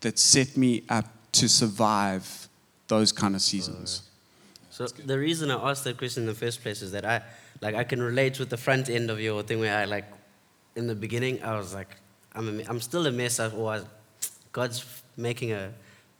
that 0.00 0.18
set 0.18 0.56
me 0.56 0.84
up 0.88 1.06
to 1.32 1.48
survive 1.48 2.45
those 2.88 3.12
kind 3.12 3.34
of 3.34 3.42
seasons. 3.42 4.02
So 4.70 4.86
the 4.86 5.18
reason 5.18 5.50
I 5.50 5.70
asked 5.70 5.84
that 5.84 5.96
question 5.96 6.24
in 6.24 6.26
the 6.26 6.34
first 6.34 6.62
place 6.62 6.82
is 6.82 6.92
that 6.92 7.04
I, 7.04 7.22
like 7.62 7.74
I 7.74 7.84
can 7.84 8.02
relate 8.02 8.38
with 8.38 8.50
the 8.50 8.56
front 8.56 8.88
end 8.90 9.10
of 9.10 9.20
your 9.20 9.42
thing 9.42 9.60
where 9.60 9.76
I 9.76 9.84
like, 9.86 10.04
in 10.74 10.86
the 10.86 10.94
beginning, 10.94 11.42
I 11.42 11.56
was 11.56 11.72
like, 11.74 11.96
I'm, 12.34 12.60
a, 12.60 12.62
I'm 12.68 12.80
still 12.80 13.06
a 13.06 13.10
mess, 13.10 13.40
I- 13.40 13.48
or 13.50 13.72
I, 13.72 13.80
God's 14.52 14.84
making 15.16 15.52
a, 15.52 15.72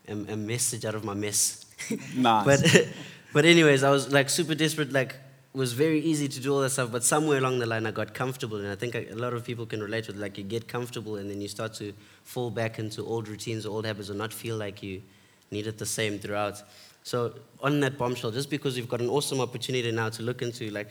a, 0.09 0.13
a 0.13 0.37
message 0.37 0.85
out 0.85 0.95
of 0.95 1.05
my 1.05 1.15
mess. 1.15 1.65
Nice. 2.17 2.47
But, 2.47 2.89
but 3.35 3.45
anyways, 3.45 3.83
I 3.85 3.91
was 3.91 4.11
like 4.11 4.31
super 4.31 4.55
desperate. 4.55 4.93
Like, 4.93 5.11
it 5.55 5.59
was 5.59 5.75
very 5.75 6.01
easy 6.01 6.27
to 6.27 6.41
do 6.41 6.55
all 6.55 6.61
that 6.63 6.71
stuff. 6.71 6.91
But 6.91 7.05
somewhere 7.05 7.37
along 7.39 7.59
the 7.59 7.67
line, 7.67 7.87
I 7.87 7.91
got 7.91 8.15
comfortable, 8.15 8.57
and 8.57 8.69
I 8.69 8.75
think 8.77 8.95
a 8.95 9.15
lot 9.15 9.35
of 9.35 9.45
people 9.45 9.67
can 9.67 9.83
relate 9.83 10.07
with. 10.07 10.17
Like, 10.17 10.39
you 10.39 10.45
get 10.45 10.69
comfortable, 10.69 11.17
and 11.17 11.31
then 11.31 11.41
you 11.43 11.49
start 11.49 11.75
to 11.75 11.93
fall 12.25 12.51
back 12.51 12.79
into 12.79 13.05
old 13.05 13.29
routines 13.29 13.67
or 13.67 13.71
old 13.71 13.85
habits, 13.85 14.09
or 14.09 14.15
not 14.15 14.33
feel 14.33 14.57
like 14.57 14.83
you 14.83 15.03
need 15.51 15.67
it 15.67 15.79
the 15.79 15.87
same 15.87 16.19
throughout. 16.19 16.63
So, 17.03 17.35
on 17.63 17.81
that 17.81 17.99
bombshell, 17.99 18.33
just 18.33 18.51
because 18.51 18.77
we've 18.77 18.89
got 18.89 19.01
an 19.01 19.09
awesome 19.09 19.41
opportunity 19.41 19.93
now 19.93 20.09
to 20.09 20.23
look 20.23 20.43
into 20.43 20.71
like 20.71 20.89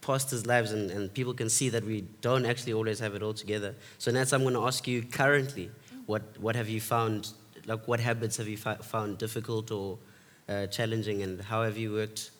pastors' 0.00 0.46
lives, 0.46 0.70
and, 0.72 0.90
and 0.90 1.12
people 1.12 1.34
can 1.34 1.48
see 1.48 1.68
that 1.70 1.84
we 1.84 2.02
don't 2.20 2.46
actually 2.46 2.72
always 2.72 3.00
have 3.00 3.14
it 3.14 3.22
all 3.22 3.34
together. 3.34 3.74
So, 3.98 4.12
Nats, 4.12 4.32
I'm 4.32 4.42
going 4.42 4.54
to 4.54 4.64
ask 4.64 4.86
you 4.86 5.02
currently, 5.02 5.70
what 6.06 6.22
what 6.38 6.54
have 6.54 6.68
you 6.68 6.80
found? 6.80 7.32
Like, 7.66 7.88
what 7.88 7.98
habits 8.00 8.36
have 8.36 8.46
you 8.46 8.56
fi- 8.56 8.76
found 8.76 9.18
difficult 9.18 9.70
or 9.70 9.98
uh, 10.48 10.66
challenging, 10.66 11.22
and 11.22 11.40
how 11.40 11.62
have 11.62 11.76
you 11.76 11.92
worked 11.92 12.30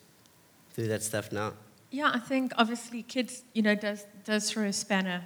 through 0.73 0.87
that 0.87 1.03
stuff 1.03 1.31
now? 1.31 1.53
Yeah, 1.91 2.11
I 2.13 2.19
think 2.19 2.53
obviously 2.57 3.03
kids, 3.03 3.43
you 3.53 3.61
know, 3.61 3.75
does 3.75 4.05
does 4.23 4.51
throw 4.51 4.65
a 4.65 4.73
spanner, 4.73 5.23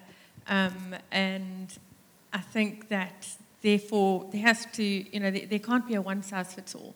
um, 0.47 0.95
and 1.11 1.77
I 2.33 2.39
think 2.39 2.89
that 2.89 3.27
therefore 3.61 4.27
there 4.31 4.41
has 4.41 4.65
to, 4.73 4.83
you 4.83 5.19
know, 5.19 5.31
there, 5.31 5.45
there 5.45 5.59
can't 5.59 5.87
be 5.87 5.95
a 5.95 6.01
one 6.01 6.23
size 6.23 6.53
fits 6.53 6.75
all, 6.75 6.95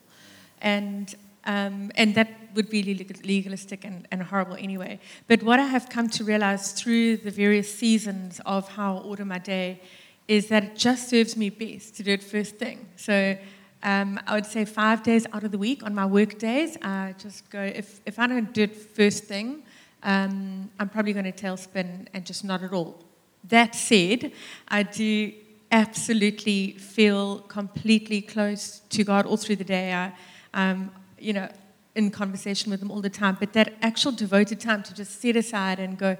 and 0.62 1.16
um, 1.46 1.92
and 1.96 2.16
that 2.16 2.30
would 2.56 2.70
be 2.70 2.84
legalistic 3.24 3.84
and, 3.84 4.08
and 4.12 4.24
horrible 4.24 4.56
anyway. 4.56 5.00
But 5.28 5.44
what 5.44 5.60
I 5.60 5.66
have 5.66 5.90
come 5.90 6.08
to 6.10 6.24
realize 6.24 6.72
through 6.72 7.18
the 7.18 7.32
various 7.32 7.74
seasons 7.74 8.40
of 8.46 8.70
how 8.70 8.98
I 8.98 9.00
order 9.02 9.26
my 9.26 9.40
day 9.40 9.82
is 10.28 10.48
that 10.48 10.64
it 10.64 10.76
just 10.78 11.10
serves 11.10 11.36
me 11.36 11.50
best 11.50 11.96
to 11.98 12.04
do 12.04 12.12
it 12.12 12.24
first 12.24 12.56
thing. 12.56 12.88
So 12.96 13.38
um, 13.82 14.20
I 14.26 14.36
would 14.36 14.46
say 14.46 14.64
five 14.64 15.04
days 15.04 15.28
out 15.34 15.44
of 15.44 15.52
the 15.52 15.58
week 15.58 15.84
on 15.84 15.94
my 15.94 16.06
work 16.06 16.40
days, 16.40 16.78
I 16.82 17.16
just 17.18 17.50
go, 17.50 17.62
if, 17.62 18.00
if 18.06 18.20
I 18.20 18.28
don't 18.28 18.54
do 18.54 18.64
it 18.64 18.76
first 18.76 19.26
thing, 19.26 19.64
um, 20.04 20.70
I'm 20.80 20.90
probably 20.90 21.14
going 21.14 21.26
to 21.26 21.34
tailspin 21.34 22.08
and 22.14 22.26
just 22.26 22.46
not 22.46 22.64
at 22.64 22.72
all. 22.72 23.04
That 23.50 23.76
said, 23.76 24.32
I 24.70 24.84
do 24.84 25.34
absolutely 25.74 26.74
feel 26.74 27.40
completely 27.40 28.22
close 28.22 28.82
to 28.90 29.04
God 29.04 29.26
all 29.26 29.38
through 29.38 29.56
the 29.56 29.64
day. 29.64 29.92
I, 29.92 30.14
um, 30.54 30.92
you 31.20 31.34
know, 31.34 31.50
in 31.96 32.12
conversation 32.12 32.72
with 32.72 32.82
Him 32.82 32.92
all 32.92 33.02
the 33.02 33.10
time. 33.10 33.38
But 33.40 33.54
that 33.54 33.74
actual 33.82 34.12
devoted 34.12 34.60
time 34.60 34.84
to 34.84 34.94
just 34.94 35.20
set 35.20 35.36
aside 35.36 35.80
and 35.80 35.98
go, 35.98 36.16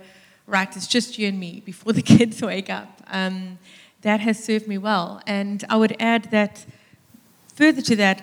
right, 0.48 0.76
it's 0.76 0.88
just 0.88 1.20
you 1.20 1.28
and 1.28 1.40
me 1.40 1.62
before 1.64 1.94
the 2.00 2.02
kids 2.02 2.42
wake 2.42 2.70
up. 2.70 3.02
Um, 3.08 3.60
that 4.02 4.20
has 4.20 4.44
served 4.44 4.68
me 4.68 4.78
well. 4.78 5.22
And 5.28 5.64
I 5.70 5.78
would 5.78 5.96
add 6.00 6.32
that 6.32 6.66
further 7.56 7.82
to 7.84 7.96
that, 7.98 8.22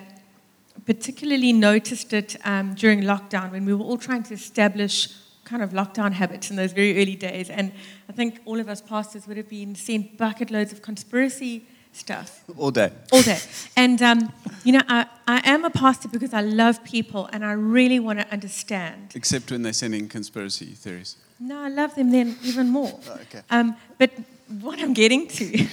particularly 0.85 1.53
noticed 1.53 2.13
it 2.13 2.37
um, 2.45 2.75
during 2.75 3.03
lockdown 3.03 3.53
when 3.53 3.65
we 3.65 3.73
were 3.73 3.85
all 3.85 3.99
trying 3.99 4.25
to 4.25 4.35
establish 4.35 5.09
kind 5.51 5.63
of 5.63 5.71
lockdown 5.71 6.13
habits 6.13 6.49
in 6.51 6.57
those 6.57 6.73
very 6.73 6.93
early 7.03 7.17
days. 7.17 7.51
And 7.51 7.73
I 8.09 8.13
think 8.13 8.41
all 8.45 8.61
of 8.61 8.69
us 8.69 8.81
pastors 8.81 9.27
would 9.27 9.37
have 9.37 9.49
been 9.49 9.75
sent 9.75 10.17
bucket 10.17 10.51
loads 10.51 10.73
of 10.73 10.81
conspiracy 10.81 11.65
stuff 11.93 12.45
All 12.57 12.71
day. 12.71 12.91
all 13.11 13.23
day. 13.23 13.39
And, 13.77 14.01
um, 14.01 14.33
you 14.63 14.73
know, 14.73 14.83
I, 14.89 15.07
I 15.27 15.41
am 15.45 15.65
a 15.65 15.71
pastor 15.71 16.09
because 16.09 16.33
I 16.33 16.41
love 16.43 16.85
people 16.85 17.29
and 17.33 17.45
I 17.45 17.53
really 17.79 17.99
want 17.99 18.21
to 18.21 18.27
understand. 18.33 19.13
Except 19.17 19.51
when 19.51 19.63
they're 19.63 19.73
sending 19.73 20.09
conspiracy 20.09 20.67
theories. 20.67 21.17
No, 21.41 21.59
I 21.59 21.69
love 21.69 21.97
them 21.97 22.13
then 22.13 22.37
even 22.45 22.69
more. 22.69 23.01
Oh, 23.09 23.15
okay. 23.23 23.41
Um, 23.51 23.75
but 23.99 24.11
what 24.61 24.79
I'm 24.79 24.95
getting 24.95 25.27
to 25.27 25.67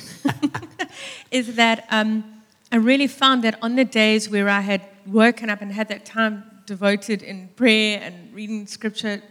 is 1.31 1.55
that 1.55 1.85
um, 1.91 2.23
I 2.71 2.77
really 2.77 3.07
found 3.07 3.43
that 3.43 3.55
on 3.61 3.75
the 3.75 3.85
days 3.85 4.27
where 4.29 4.49
I 4.49 4.61
had 4.61 4.81
woken 5.05 5.49
up 5.51 5.61
and 5.61 5.71
had 5.71 5.87
that 5.89 6.03
time 6.05 6.43
devoted 6.65 7.21
in 7.21 7.49
prayer 7.55 7.99
and 8.01 8.33
reading 8.33 8.65
scripture, 8.67 9.21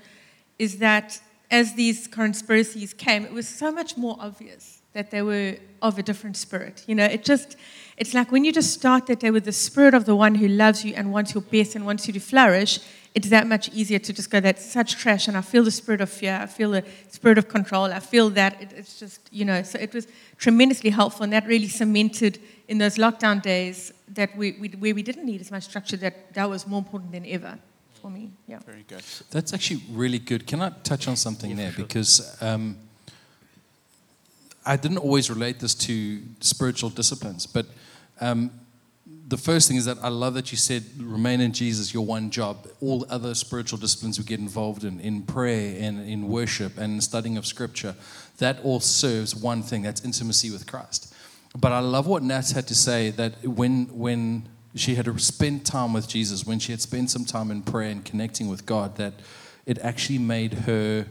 is 0.58 0.78
that 0.78 1.20
as 1.50 1.74
these 1.74 2.06
conspiracies 2.06 2.92
came, 2.92 3.24
it 3.24 3.32
was 3.32 3.48
so 3.48 3.70
much 3.70 3.96
more 3.96 4.16
obvious 4.20 4.82
that 4.92 5.10
they 5.10 5.22
were 5.22 5.56
of 5.82 5.98
a 5.98 6.02
different 6.02 6.36
spirit. 6.36 6.82
You 6.86 6.94
know, 6.94 7.04
it 7.04 7.22
just, 7.22 7.56
it's 7.98 8.14
like 8.14 8.32
when 8.32 8.44
you 8.44 8.52
just 8.52 8.72
start 8.72 9.06
that 9.06 9.20
day 9.20 9.30
with 9.30 9.44
the 9.44 9.52
spirit 9.52 9.92
of 9.92 10.06
the 10.06 10.16
one 10.16 10.34
who 10.34 10.48
loves 10.48 10.84
you 10.84 10.94
and 10.94 11.12
wants 11.12 11.34
your 11.34 11.42
best 11.42 11.76
and 11.76 11.84
wants 11.84 12.06
you 12.06 12.14
to 12.14 12.20
flourish, 12.20 12.80
it's 13.14 13.28
that 13.28 13.46
much 13.46 13.68
easier 13.70 13.98
to 13.98 14.12
just 14.12 14.30
go, 14.30 14.40
that's 14.40 14.64
such 14.64 14.96
trash. 14.96 15.28
And 15.28 15.36
I 15.36 15.42
feel 15.42 15.64
the 15.64 15.70
spirit 15.70 16.00
of 16.00 16.10
fear. 16.10 16.38
I 16.40 16.46
feel 16.46 16.70
the 16.70 16.84
spirit 17.08 17.38
of 17.38 17.48
control. 17.48 17.84
I 17.84 18.00
feel 18.00 18.30
that. 18.30 18.60
It, 18.60 18.72
it's 18.74 18.98
just, 18.98 19.20
you 19.30 19.44
know, 19.44 19.62
so 19.62 19.78
it 19.78 19.92
was 19.92 20.06
tremendously 20.38 20.90
helpful. 20.90 21.24
And 21.24 21.32
that 21.32 21.46
really 21.46 21.68
cemented 21.68 22.40
in 22.68 22.78
those 22.78 22.96
lockdown 22.96 23.40
days 23.42 23.92
that 24.08 24.36
we, 24.36 24.52
we, 24.52 24.68
where 24.68 24.94
we 24.94 25.02
didn't 25.02 25.26
need 25.26 25.40
as 25.40 25.50
much 25.50 25.64
structure, 25.64 25.96
that 25.98 26.34
that 26.34 26.48
was 26.48 26.66
more 26.66 26.78
important 26.78 27.12
than 27.12 27.26
ever 27.26 27.58
for 28.06 28.12
me. 28.12 28.30
Yeah. 28.46 28.60
Very 28.64 28.84
good. 28.86 29.02
That's 29.32 29.52
actually 29.52 29.82
really 29.90 30.20
good. 30.20 30.46
Can 30.46 30.62
I 30.62 30.70
touch 30.84 31.08
on 31.08 31.16
something 31.16 31.56
there? 31.56 31.72
Because 31.76 32.40
um, 32.40 32.76
I 34.64 34.76
didn't 34.76 34.98
always 34.98 35.28
relate 35.28 35.58
this 35.58 35.74
to 35.86 36.22
spiritual 36.40 36.90
disciplines, 36.90 37.46
but 37.46 37.66
um, 38.20 38.52
the 39.26 39.36
first 39.36 39.66
thing 39.66 39.76
is 39.76 39.86
that 39.86 39.98
I 40.02 40.08
love 40.08 40.34
that 40.34 40.52
you 40.52 40.56
said 40.56 40.84
remain 41.00 41.40
in 41.40 41.52
Jesus, 41.52 41.92
your 41.92 42.06
one 42.06 42.30
job. 42.30 42.68
All 42.80 43.04
other 43.10 43.34
spiritual 43.34 43.78
disciplines 43.78 44.20
we 44.20 44.24
get 44.24 44.38
involved 44.38 44.84
in, 44.84 45.00
in 45.00 45.22
prayer 45.22 45.76
and 45.80 46.08
in 46.08 46.28
worship 46.28 46.78
and 46.78 47.02
studying 47.02 47.36
of 47.36 47.44
scripture, 47.44 47.96
that 48.38 48.60
all 48.62 48.78
serves 48.78 49.34
one 49.34 49.62
thing 49.62 49.82
that's 49.82 50.04
intimacy 50.04 50.52
with 50.52 50.64
Christ. 50.64 51.12
But 51.58 51.72
I 51.72 51.80
love 51.80 52.06
what 52.06 52.22
Nat 52.22 52.50
had 52.50 52.68
to 52.68 52.74
say 52.76 53.10
that 53.10 53.44
when, 53.44 53.86
when 53.86 54.48
she 54.76 54.94
had 54.94 55.20
spent 55.20 55.66
time 55.66 55.92
with 55.92 56.06
Jesus, 56.08 56.46
when 56.46 56.58
she 56.58 56.72
had 56.72 56.80
spent 56.80 57.10
some 57.10 57.24
time 57.24 57.50
in 57.50 57.62
prayer 57.62 57.90
and 57.90 58.04
connecting 58.04 58.48
with 58.48 58.66
God, 58.66 58.96
that 58.96 59.14
it 59.64 59.78
actually 59.78 60.18
made 60.18 60.52
her 60.52 61.06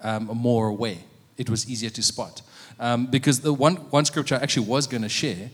um, 0.00 0.24
more 0.26 0.68
aware. 0.68 0.98
It 1.36 1.50
was 1.50 1.68
easier 1.68 1.90
to 1.90 2.02
spot. 2.02 2.42
Um, 2.78 3.06
because 3.06 3.40
the 3.40 3.52
one, 3.52 3.76
one 3.76 4.04
scripture 4.04 4.36
I 4.36 4.38
actually 4.38 4.66
was 4.66 4.86
going 4.86 5.02
to 5.02 5.08
share 5.08 5.50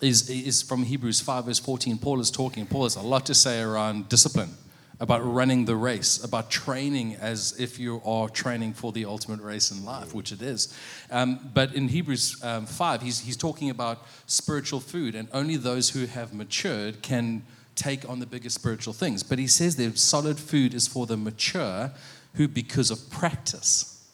is, 0.00 0.28
is 0.28 0.62
from 0.62 0.82
Hebrews 0.82 1.20
5, 1.20 1.46
verse 1.46 1.58
14. 1.58 1.96
Paul 1.98 2.20
is 2.20 2.30
talking. 2.30 2.66
Paul 2.66 2.82
has 2.84 2.96
a 2.96 3.02
lot 3.02 3.24
to 3.26 3.34
say 3.34 3.60
around 3.60 4.08
discipline, 4.08 4.50
about 4.98 5.20
running 5.20 5.66
the 5.66 5.76
race, 5.76 6.22
about 6.24 6.50
training 6.50 7.16
as 7.16 7.58
if 7.60 7.78
you 7.78 8.00
are 8.04 8.28
training 8.28 8.72
for 8.72 8.92
the 8.92 9.04
ultimate 9.04 9.40
race 9.40 9.70
in 9.70 9.84
life, 9.84 10.14
which 10.14 10.32
it 10.32 10.40
is. 10.40 10.74
Um, 11.10 11.50
but 11.52 11.74
in 11.74 11.88
Hebrews 11.88 12.42
um, 12.42 12.64
5, 12.64 13.02
he's, 13.02 13.20
he's 13.20 13.36
talking 13.36 13.68
about 13.68 14.06
spiritual 14.26 14.80
food, 14.80 15.14
and 15.14 15.28
only 15.32 15.56
those 15.56 15.90
who 15.90 16.06
have 16.06 16.32
matured 16.32 17.02
can 17.02 17.42
take 17.74 18.08
on 18.08 18.20
the 18.20 18.26
bigger 18.26 18.48
spiritual 18.48 18.94
things. 18.94 19.22
But 19.22 19.38
he 19.38 19.46
says 19.46 19.76
that 19.76 19.98
solid 19.98 20.38
food 20.38 20.72
is 20.72 20.86
for 20.86 21.06
the 21.06 21.18
mature 21.18 21.92
who, 22.34 22.48
because 22.48 22.90
of 22.90 23.10
practice, 23.10 24.08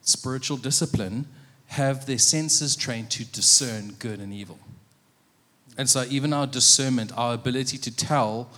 spiritual 0.00 0.56
discipline, 0.56 1.26
have 1.66 2.06
their 2.06 2.18
senses 2.18 2.74
trained 2.74 3.10
to 3.10 3.24
discern 3.26 3.94
good 3.98 4.20
and 4.20 4.32
evil. 4.32 4.58
And 5.76 5.88
so, 5.88 6.04
even 6.08 6.32
our 6.32 6.46
discernment, 6.46 7.12
our 7.16 7.34
ability 7.34 7.78
to 7.78 7.94
tell 7.94 8.50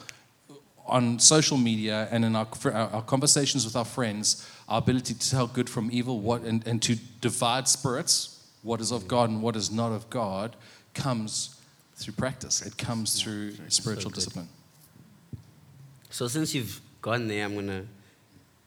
on 0.91 1.19
social 1.19 1.57
media 1.57 2.09
and 2.11 2.25
in 2.25 2.37
our, 2.37 2.47
our 2.73 3.03
conversations 3.03 3.65
with 3.65 3.77
our 3.77 3.85
friends, 3.85 4.47
our 4.69 4.79
ability 4.79 5.15
to 5.15 5.31
tell 5.31 5.47
good 5.47 5.71
from 5.71 5.89
evil 5.93 6.21
what, 6.21 6.43
and, 6.43 6.67
and 6.67 6.83
to 6.83 6.97
divide 7.21 7.69
spirits, 7.69 8.47
what 8.63 8.81
is 8.81 8.91
of 8.91 9.09
God 9.09 9.31
and 9.31 9.43
what 9.43 9.57
is 9.57 9.71
not 9.71 9.93
of 9.93 10.11
God, 10.11 10.57
comes 10.93 11.61
through 11.95 12.15
practice. 12.15 12.63
It 12.63 12.77
comes 12.77 13.23
through 13.23 13.53
spiritual 13.69 14.11
good. 14.11 14.17
discipline. 14.17 14.49
So 16.11 16.29
since 16.29 16.55
you've 16.55 16.81
gone 17.01 17.29
there, 17.29 17.45
I'm 17.45 17.55
gonna 17.55 17.85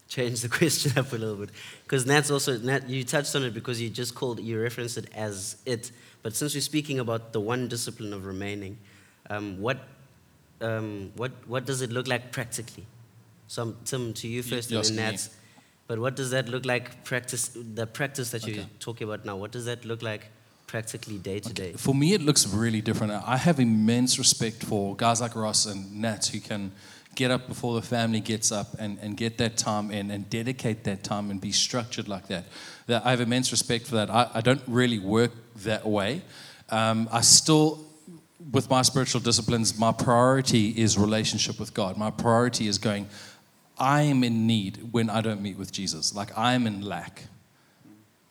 change 0.08 0.40
the 0.40 0.48
question 0.58 0.96
up 0.96 1.12
a 1.12 1.16
little 1.16 1.36
bit 1.36 1.50
because 1.82 2.06
Nat's 2.06 2.30
also 2.30 2.58
Nat. 2.58 2.88
You 2.88 3.04
touched 3.04 3.34
on 3.36 3.44
it 3.44 3.52
because 3.52 3.80
you 3.80 3.90
just 3.90 4.14
called 4.14 4.40
you 4.40 4.60
referenced 4.60 4.96
it 4.96 5.08
as 5.14 5.56
it. 5.66 5.90
But 6.22 6.34
since 6.34 6.54
we're 6.54 6.60
speaking 6.60 7.00
about 7.00 7.32
the 7.32 7.40
one 7.40 7.68
discipline 7.68 8.14
of 8.14 8.24
remaining, 8.24 8.78
um, 9.28 9.60
what 9.60 9.78
um, 10.60 11.12
what 11.16 11.32
what 11.46 11.66
does 11.66 11.82
it 11.82 11.90
look 11.90 12.06
like 12.08 12.32
practically? 12.32 12.86
So 13.48 13.74
Tim, 13.84 14.14
to 14.14 14.28
you 14.28 14.42
first, 14.42 14.70
you're 14.70 14.82
and. 14.82 14.96
Nats. 14.96 15.30
But 15.86 15.98
what 15.98 16.16
does 16.16 16.30
that 16.30 16.48
look 16.48 16.64
like 16.64 17.04
practice? 17.04 17.48
The 17.48 17.86
practice 17.86 18.30
that 18.30 18.46
you're 18.46 18.60
Okay. 18.60 18.68
talking 18.80 19.06
about 19.06 19.24
now. 19.26 19.36
What 19.36 19.50
does 19.52 19.66
that 19.66 19.84
look 19.84 20.00
like 20.02 20.28
practically 20.66 21.18
day 21.18 21.40
to 21.40 21.52
day? 21.52 21.72
For 21.76 21.94
me, 21.94 22.14
it 22.14 22.22
looks 22.22 22.46
really 22.46 22.80
different. 22.80 23.12
I 23.12 23.36
have 23.36 23.60
immense 23.60 24.18
respect 24.18 24.64
for 24.64 24.96
guys 24.96 25.20
like 25.20 25.36
Ross 25.36 25.66
and 25.66 26.00
Nats 26.00 26.28
who 26.28 26.40
can 26.40 26.72
get 27.14 27.30
up 27.30 27.46
before 27.48 27.74
the 27.80 27.86
family 27.86 28.20
gets 28.20 28.50
up 28.50 28.68
and, 28.78 28.98
and 29.00 29.16
get 29.16 29.36
that 29.38 29.56
time 29.56 29.90
in 29.90 30.10
and 30.10 30.28
dedicate 30.30 30.84
that 30.84 31.04
time 31.04 31.30
and 31.30 31.40
be 31.40 31.52
structured 31.52 32.08
like 32.08 32.28
that. 32.28 32.46
That 32.86 33.04
I 33.04 33.10
have 33.10 33.20
immense 33.20 33.52
respect 33.52 33.86
for 33.86 33.96
that. 33.96 34.10
I, 34.10 34.30
I 34.34 34.40
don't 34.40 34.62
really 34.66 34.98
work 34.98 35.32
that 35.56 35.86
way. 35.86 36.22
Um, 36.70 37.08
I 37.12 37.20
still, 37.20 37.84
with 38.52 38.68
my 38.70 38.82
spiritual 38.82 39.20
disciplines, 39.20 39.78
my 39.78 39.92
priority 39.92 40.68
is 40.70 40.98
relationship 40.98 41.58
with 41.58 41.72
God. 41.74 41.96
My 41.96 42.10
priority 42.10 42.68
is 42.68 42.78
going, 42.78 43.08
I 43.78 44.02
am 44.02 44.22
in 44.22 44.46
need 44.46 44.92
when 44.92 45.10
I 45.10 45.20
don't 45.20 45.40
meet 45.40 45.56
with 45.58 45.72
Jesus. 45.72 46.14
Like 46.14 46.36
I 46.36 46.54
am 46.54 46.66
in 46.66 46.82
lack. 46.82 47.24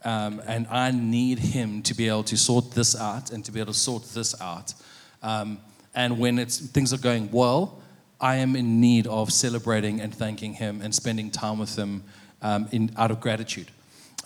Um, 0.05 0.41
and 0.45 0.67
I 0.67 0.91
need 0.91 1.39
him 1.39 1.81
to 1.83 1.93
be 1.93 2.09
able 2.09 2.23
to 2.25 2.37
sort 2.37 2.71
this 2.71 2.99
out 2.99 3.31
and 3.31 3.43
to 3.45 3.51
be 3.51 3.59
able 3.61 3.73
to 3.73 3.79
sort 3.79 4.03
this 4.13 4.39
out. 4.41 4.73
Um, 5.21 5.59
and 5.95 6.19
when 6.19 6.39
it's, 6.39 6.57
things 6.59 6.93
are 6.93 6.97
going 6.97 7.31
well, 7.31 7.81
I 8.19 8.35
am 8.37 8.55
in 8.55 8.81
need 8.81 9.07
of 9.07 9.31
celebrating 9.31 10.01
and 10.01 10.13
thanking 10.13 10.53
him 10.53 10.81
and 10.81 10.93
spending 10.93 11.31
time 11.31 11.59
with 11.59 11.75
him 11.77 12.03
um, 12.41 12.67
in, 12.71 12.91
out 12.97 13.11
of 13.11 13.21
gratitude. 13.21 13.67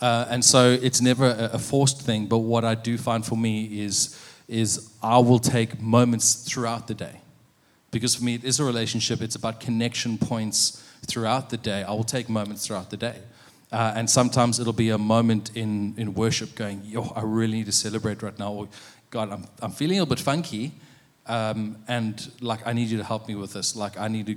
Uh, 0.00 0.26
and 0.30 0.44
so 0.44 0.70
it's 0.70 1.00
never 1.00 1.26
a, 1.26 1.50
a 1.54 1.58
forced 1.58 2.02
thing, 2.02 2.26
but 2.26 2.38
what 2.38 2.64
I 2.64 2.74
do 2.74 2.98
find 2.98 3.24
for 3.24 3.36
me 3.36 3.80
is, 3.80 4.16
is 4.48 4.90
I 5.02 5.18
will 5.18 5.38
take 5.38 5.80
moments 5.80 6.34
throughout 6.34 6.86
the 6.88 6.94
day. 6.94 7.20
Because 7.90 8.14
for 8.14 8.24
me, 8.24 8.34
it 8.34 8.44
is 8.44 8.60
a 8.60 8.64
relationship, 8.64 9.22
it's 9.22 9.36
about 9.36 9.60
connection 9.60 10.18
points 10.18 10.84
throughout 11.06 11.50
the 11.50 11.56
day. 11.56 11.82
I 11.82 11.92
will 11.92 12.04
take 12.04 12.28
moments 12.28 12.66
throughout 12.66 12.90
the 12.90 12.96
day. 12.96 13.16
Uh, 13.70 13.92
and 13.94 14.08
sometimes 14.08 14.58
it'll 14.58 14.72
be 14.72 14.90
a 14.90 14.98
moment 14.98 15.50
in, 15.54 15.94
in 15.98 16.14
worship 16.14 16.54
going, 16.54 16.82
yo, 16.84 17.12
I 17.14 17.22
really 17.22 17.58
need 17.58 17.66
to 17.66 17.72
celebrate 17.72 18.22
right 18.22 18.38
now. 18.38 18.52
Or, 18.52 18.68
God, 19.10 19.30
I'm, 19.30 19.44
I'm 19.60 19.70
feeling 19.70 20.00
a 20.00 20.06
bit 20.06 20.20
funky. 20.20 20.72
Um, 21.26 21.76
and 21.86 22.30
like, 22.40 22.66
I 22.66 22.72
need 22.72 22.88
you 22.88 22.96
to 22.98 23.04
help 23.04 23.28
me 23.28 23.34
with 23.34 23.52
this. 23.52 23.76
Like, 23.76 23.98
I 23.98 24.08
need 24.08 24.26
to 24.26 24.36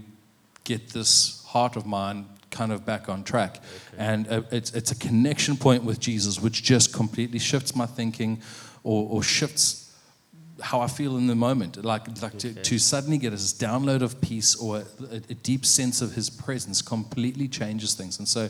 get 0.66 0.90
this 0.90 1.44
heart 1.48 1.78
of 1.78 1.86
mine 1.86 2.26
kind 2.52 2.74
of 2.74 2.86
back 2.86 3.08
on 3.08 3.24
track. 3.24 3.58
Okay. 3.94 4.04
And 4.04 4.28
uh, 4.28 4.42
it's, 4.52 4.72
it's 4.74 4.92
a 4.92 4.96
connection 4.96 5.56
point 5.56 5.86
with 5.86 6.02
Jesus, 6.02 6.42
which 6.42 6.64
just 6.64 6.94
completely 6.94 7.40
shifts 7.40 7.74
my 7.74 7.86
thinking 7.86 8.42
or, 8.84 9.08
or 9.10 9.24
shifts 9.24 9.81
how 10.62 10.82
I 10.82 10.88
feel 10.88 11.18
in 11.18 11.28
the 11.28 11.36
moment. 11.36 11.84
Like, 11.84 12.22
like 12.22 12.38
to, 12.40 12.54
to 12.54 12.80
suddenly 12.80 13.18
get 13.18 13.32
this 13.32 13.54
download 13.54 14.02
of 14.02 14.20
peace 14.22 14.56
or 14.56 14.78
a, 14.78 15.16
a, 15.16 15.36
deep 15.36 15.66
sense 15.66 16.02
of 16.02 16.14
his 16.14 16.30
presence 16.30 16.82
completely 16.82 17.48
changes 17.48 17.94
things. 17.94 18.20
And 18.20 18.28
so, 18.28 18.50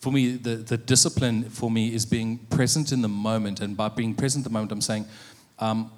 for 0.00 0.12
me, 0.12 0.36
the, 0.36 0.56
the 0.56 0.76
discipline 0.76 1.50
for 1.50 1.70
me 1.70 1.92
is 1.92 2.06
being 2.06 2.38
present 2.50 2.92
in 2.92 3.02
the 3.02 3.08
moment. 3.08 3.60
And 3.60 3.76
by 3.76 3.88
being 3.88 4.14
present 4.14 4.46
in 4.46 4.52
the 4.52 4.56
moment, 4.56 4.72
I'm 4.72 4.80
saying, 4.80 5.06
um, 5.58 5.90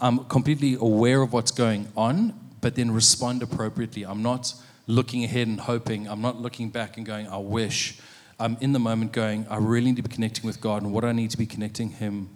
I'm 0.00 0.24
completely 0.24 0.74
aware 0.74 1.22
of 1.22 1.32
what's 1.32 1.50
going 1.50 1.88
on, 1.96 2.34
but 2.60 2.74
then 2.74 2.90
respond 2.90 3.42
appropriately. 3.42 4.04
I'm 4.04 4.22
not 4.22 4.54
looking 4.86 5.24
ahead 5.24 5.46
and 5.46 5.60
hoping. 5.60 6.08
I'm 6.08 6.20
not 6.20 6.40
looking 6.40 6.70
back 6.70 6.96
and 6.96 7.06
going, 7.06 7.28
I 7.28 7.38
wish. 7.38 7.98
I'm 8.40 8.56
in 8.60 8.72
the 8.72 8.78
moment 8.78 9.12
going, 9.12 9.46
I 9.48 9.56
really 9.56 9.86
need 9.86 9.96
to 9.96 10.02
be 10.02 10.14
connecting 10.14 10.46
with 10.46 10.60
God 10.60 10.82
and 10.82 10.92
what 10.92 11.04
I 11.04 11.12
need 11.12 11.30
to 11.30 11.38
be 11.38 11.46
connecting 11.46 11.90
Him, 11.90 12.30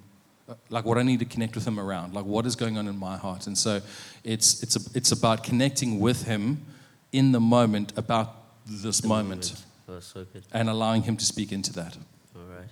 like 0.70 0.84
what 0.84 0.98
I 0.98 1.02
need 1.02 1.18
to 1.20 1.24
connect 1.24 1.54
with 1.54 1.66
Him 1.66 1.78
around, 1.78 2.14
like 2.14 2.24
what 2.24 2.46
is 2.46 2.56
going 2.56 2.78
on 2.78 2.88
in 2.88 2.98
my 2.98 3.16
heart. 3.16 3.46
And 3.46 3.56
so 3.56 3.80
it's, 4.24 4.62
it's, 4.62 4.76
a, 4.76 4.80
it's 4.94 5.12
about 5.12 5.44
connecting 5.44 6.00
with 6.00 6.24
Him 6.24 6.64
in 7.12 7.32
the 7.32 7.40
moment 7.40 7.92
about 7.96 8.64
this 8.66 9.00
the 9.00 9.08
moment. 9.08 9.52
moment. 9.52 9.64
Oh, 9.88 10.00
so 10.00 10.26
and 10.52 10.68
allowing 10.68 11.02
Him 11.02 11.16
to 11.16 11.24
speak 11.24 11.52
into 11.52 11.72
that. 11.74 11.96
All 12.34 12.42
right. 12.56 12.68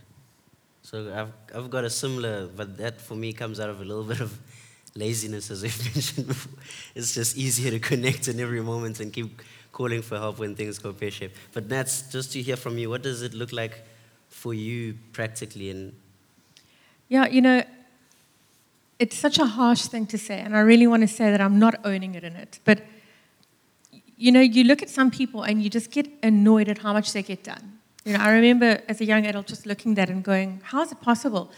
So 0.83 1.13
I've, 1.15 1.57
I've 1.57 1.71
got 1.71 1.85
a 1.85 1.91
similar, 1.91 2.47
but 2.47 2.77
that 2.79 3.01
for 3.01 3.15
me 3.15 3.33
comes 3.33 3.61
out 3.61 3.69
of 3.69 3.81
a 3.81 3.85
little 3.85 4.05
bit 4.13 4.21
of 4.21 4.37
laziness, 4.95 5.51
as 5.51 5.63
we've 5.63 5.85
mentioned 5.95 6.27
before. 6.27 6.63
It's 6.95 7.15
just 7.15 7.37
easier 7.37 7.71
to 7.71 7.79
connect 7.79 8.29
in 8.29 8.41
every 8.41 8.63
moment 8.63 9.01
and 9.01 9.13
keep 9.13 9.43
calling 9.73 10.03
for 10.03 10.19
help 10.19 10.39
when 10.39 10.55
things 10.55 10.79
go 10.79 10.93
pear 10.93 11.11
shaped. 11.11 11.37
But 11.53 11.69
that's 11.69 12.11
just 12.11 12.33
to 12.33 12.43
hear 12.43 12.57
from 12.57 12.79
you. 12.79 12.91
What 12.91 13.03
does 13.03 13.23
it 13.23 13.35
look 13.35 13.53
like 13.53 13.83
for 14.29 14.53
you 14.53 14.97
practically? 15.13 15.71
And 15.71 15.95
yeah, 17.11 17.27
you 17.27 17.43
know, 17.43 17.63
it's 18.99 19.17
such 19.17 19.39
a 19.39 19.45
harsh 19.45 19.83
thing 19.83 20.07
to 20.07 20.17
say, 20.17 20.41
and 20.41 20.57
I 20.57 20.61
really 20.61 20.87
want 20.87 21.03
to 21.03 21.09
say 21.09 21.31
that 21.31 21.41
I'm 21.41 21.59
not 21.59 21.75
owning 21.85 22.15
it 22.15 22.25
in 22.25 22.37
it. 22.37 22.61
But 22.65 22.83
you 24.17 24.33
know, 24.33 24.41
you 24.41 24.65
look 24.65 24.83
at 24.83 24.89
some 24.89 25.11
people 25.11 25.43
and 25.43 25.63
you 25.63 25.69
just 25.69 25.91
get 25.91 26.07
annoyed 26.23 26.69
at 26.69 26.79
how 26.79 26.93
much 26.93 27.13
they 27.13 27.23
get 27.23 27.43
done. 27.43 27.79
You 28.05 28.13
know, 28.15 28.21
I 28.21 28.31
remember 28.33 28.81
as 28.89 29.01
a 29.01 29.05
young 29.05 29.27
adult 29.27 29.47
just 29.47 29.67
looking 29.67 29.93
at 29.93 29.97
that 29.97 30.09
and 30.11 30.25
going, 30.25 30.61
"How 30.65 30.83
is 30.83 30.93
it 30.93 31.01
possible?" 31.03 31.51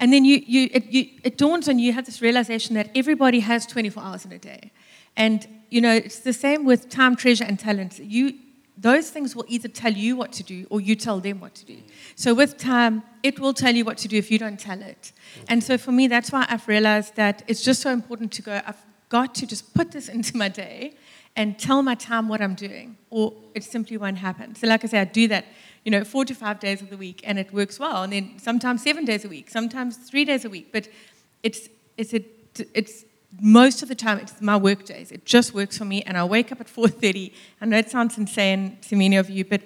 And 0.00 0.12
then 0.12 0.24
you, 0.24 0.42
you, 0.46 0.68
it, 0.72 0.86
you, 0.86 1.08
it 1.24 1.36
dawns 1.36 1.68
on 1.68 1.78
you, 1.78 1.86
you 1.86 1.92
have 1.92 2.06
this 2.06 2.22
realization 2.22 2.74
that 2.76 2.90
everybody 2.94 3.40
has 3.40 3.66
24 3.66 4.02
hours 4.02 4.24
in 4.24 4.32
a 4.32 4.38
day. 4.38 4.70
And, 5.16 5.46
you 5.70 5.80
know, 5.80 5.92
it's 5.92 6.20
the 6.20 6.32
same 6.32 6.64
with 6.64 6.88
time, 6.88 7.16
treasure, 7.16 7.44
and 7.44 7.58
talent. 7.58 7.98
You, 7.98 8.34
those 8.80 9.10
things 9.10 9.34
will 9.34 9.44
either 9.48 9.68
tell 9.68 9.92
you 9.92 10.16
what 10.16 10.32
to 10.32 10.42
do 10.42 10.66
or 10.70 10.80
you 10.80 10.94
tell 10.94 11.18
them 11.18 11.40
what 11.40 11.54
to 11.56 11.64
do. 11.64 11.78
So 12.14 12.32
with 12.32 12.56
time, 12.56 13.02
it 13.22 13.40
will 13.40 13.52
tell 13.52 13.74
you 13.74 13.84
what 13.84 13.98
to 13.98 14.08
do 14.08 14.16
if 14.16 14.30
you 14.30 14.38
don't 14.38 14.58
tell 14.58 14.80
it. 14.80 15.12
And 15.48 15.62
so 15.62 15.76
for 15.76 15.90
me, 15.90 16.06
that's 16.06 16.30
why 16.30 16.46
I've 16.48 16.68
realized 16.68 17.16
that 17.16 17.42
it's 17.48 17.62
just 17.62 17.82
so 17.82 17.90
important 17.90 18.32
to 18.32 18.42
go, 18.42 18.60
I've 18.64 18.84
got 19.08 19.34
to 19.36 19.46
just 19.46 19.74
put 19.74 19.90
this 19.90 20.08
into 20.16 20.36
my 20.36 20.48
day 20.48 20.94
and 21.34 21.58
tell 21.58 21.82
my 21.82 21.94
time 21.94 22.28
what 22.28 22.40
I'm 22.40 22.54
doing, 22.54 22.96
or 23.10 23.32
it 23.54 23.62
simply 23.62 23.96
won't 23.96 24.18
happen. 24.18 24.54
So, 24.56 24.66
like 24.66 24.84
I 24.84 24.88
say, 24.88 25.00
I 25.00 25.04
do 25.04 25.28
that 25.28 25.44
you 25.84 25.90
know, 25.90 26.04
four 26.04 26.24
to 26.24 26.34
five 26.34 26.60
days 26.60 26.82
of 26.82 26.90
the 26.90 26.98
week, 26.98 27.22
and 27.24 27.38
it 27.38 27.50
works 27.50 27.78
well. 27.78 28.02
And 28.02 28.12
then 28.12 28.38
sometimes 28.38 28.82
seven 28.82 29.06
days 29.06 29.24
a 29.24 29.28
week, 29.28 29.48
sometimes 29.48 29.96
three 29.96 30.24
days 30.24 30.44
a 30.44 30.50
week. 30.50 30.68
But 30.70 30.86
it's 31.42 31.68
it's 31.96 32.12
a, 32.12 32.22
it's 32.74 33.04
most 33.40 33.82
of 33.82 33.88
the 33.88 33.94
time 33.94 34.18
it's 34.18 34.40
my 34.40 34.56
work 34.56 34.84
days. 34.84 35.12
It 35.12 35.24
just 35.24 35.54
works 35.54 35.78
for 35.78 35.84
me, 35.84 36.02
and 36.02 36.16
I 36.16 36.24
wake 36.24 36.50
up 36.52 36.60
at 36.60 36.66
4:30. 36.76 37.32
I 37.60 37.66
know 37.66 37.78
it 37.78 37.90
sounds 37.90 38.18
insane 38.18 38.78
to 38.88 38.96
many 38.96 39.16
of 39.16 39.30
you, 39.30 39.44
but 39.44 39.62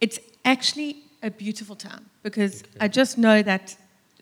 it's 0.00 0.18
actually 0.44 0.96
a 1.22 1.30
beautiful 1.30 1.76
time 1.76 2.06
because. 2.22 2.62
I 2.80 2.88
just 2.88 3.18
know 3.18 3.42
that 3.42 3.76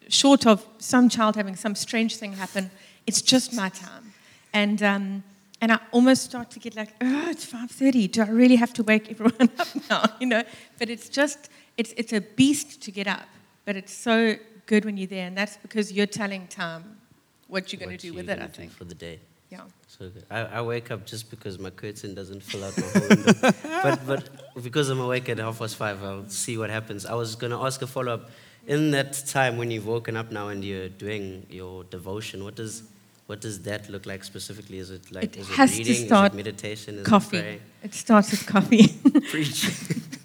short 0.08 0.46
of 0.46 0.66
some 0.78 1.08
child 1.08 1.36
having 1.36 1.56
some 1.56 1.74
strange 1.74 2.16
thing 2.16 2.32
happen, 2.32 2.70
it's 3.06 3.22
just 3.22 3.54
my 3.54 3.68
time. 3.68 4.12
And 4.52 4.82
um, 4.82 5.22
and 5.60 5.72
I 5.72 5.78
almost 5.90 6.22
start 6.22 6.50
to 6.52 6.60
get 6.60 6.76
like, 6.76 6.90
oh, 7.00 7.30
it's 7.30 7.44
5.30. 7.44 8.12
Do 8.12 8.22
I 8.22 8.28
really 8.28 8.56
have 8.56 8.72
to 8.74 8.82
wake 8.84 9.10
everyone 9.10 9.50
up 9.58 9.68
now? 9.90 10.04
You 10.20 10.26
know, 10.26 10.42
but 10.78 10.88
it's 10.88 11.08
just, 11.08 11.50
it's, 11.76 11.92
it's 11.96 12.12
a 12.12 12.20
beast 12.20 12.80
to 12.82 12.92
get 12.92 13.08
up. 13.08 13.26
But 13.64 13.76
it's 13.76 13.92
so 13.92 14.36
good 14.66 14.84
when 14.84 14.96
you're 14.96 15.08
there. 15.08 15.26
And 15.26 15.36
that's 15.36 15.56
because 15.56 15.92
you're 15.92 16.06
telling 16.06 16.46
time 16.46 16.97
what 17.48 17.72
you're 17.72 17.80
going 17.80 17.96
to 17.96 18.06
do 18.08 18.14
with 18.14 18.30
it, 18.30 18.38
I 18.40 18.46
think. 18.46 18.72
For 18.72 18.84
the 18.84 18.94
day. 18.94 19.18
Yeah. 19.50 19.60
So 19.86 20.10
good. 20.10 20.24
I, 20.30 20.40
I 20.40 20.62
wake 20.62 20.90
up 20.90 21.06
just 21.06 21.30
because 21.30 21.58
my 21.58 21.70
curtain 21.70 22.14
doesn't 22.14 22.42
fill 22.42 22.64
out 22.64 22.76
my 22.76 22.86
whole 22.86 23.08
window. 23.08 23.32
but, 23.82 24.06
but 24.06 24.62
because 24.62 24.90
I'm 24.90 25.00
awake 25.00 25.28
at 25.28 25.38
half 25.38 25.58
past 25.58 25.76
five, 25.76 26.02
I'll 26.04 26.28
see 26.28 26.58
what 26.58 26.70
happens. 26.70 27.06
I 27.06 27.14
was 27.14 27.34
going 27.34 27.52
to 27.52 27.58
ask 27.58 27.80
a 27.82 27.86
follow 27.86 28.14
up. 28.14 28.30
In 28.66 28.90
that 28.90 29.14
time 29.26 29.56
when 29.56 29.70
you've 29.70 29.86
woken 29.86 30.14
up 30.14 30.30
now 30.30 30.48
and 30.48 30.62
you're 30.62 30.90
doing 30.90 31.46
your 31.48 31.84
devotion, 31.84 32.44
what 32.44 32.54
does 32.54 32.82
what 33.24 33.40
does 33.40 33.62
that 33.62 33.88
look 33.88 34.04
like 34.04 34.24
specifically? 34.24 34.78
Is 34.78 34.90
it 34.90 35.10
like 35.10 35.24
it 35.24 35.36
is 35.38 35.48
has 35.48 35.72
it 35.72 35.78
reading? 35.78 35.94
To 35.94 36.06
start 36.06 36.32
is 36.32 36.34
it 36.34 36.36
meditation? 36.36 36.94
Is 36.96 37.06
coffee. 37.06 37.38
It, 37.38 37.62
it 37.82 37.94
starts 37.94 38.30
with 38.30 38.46
coffee. 38.46 38.88
Preach. 39.30 39.70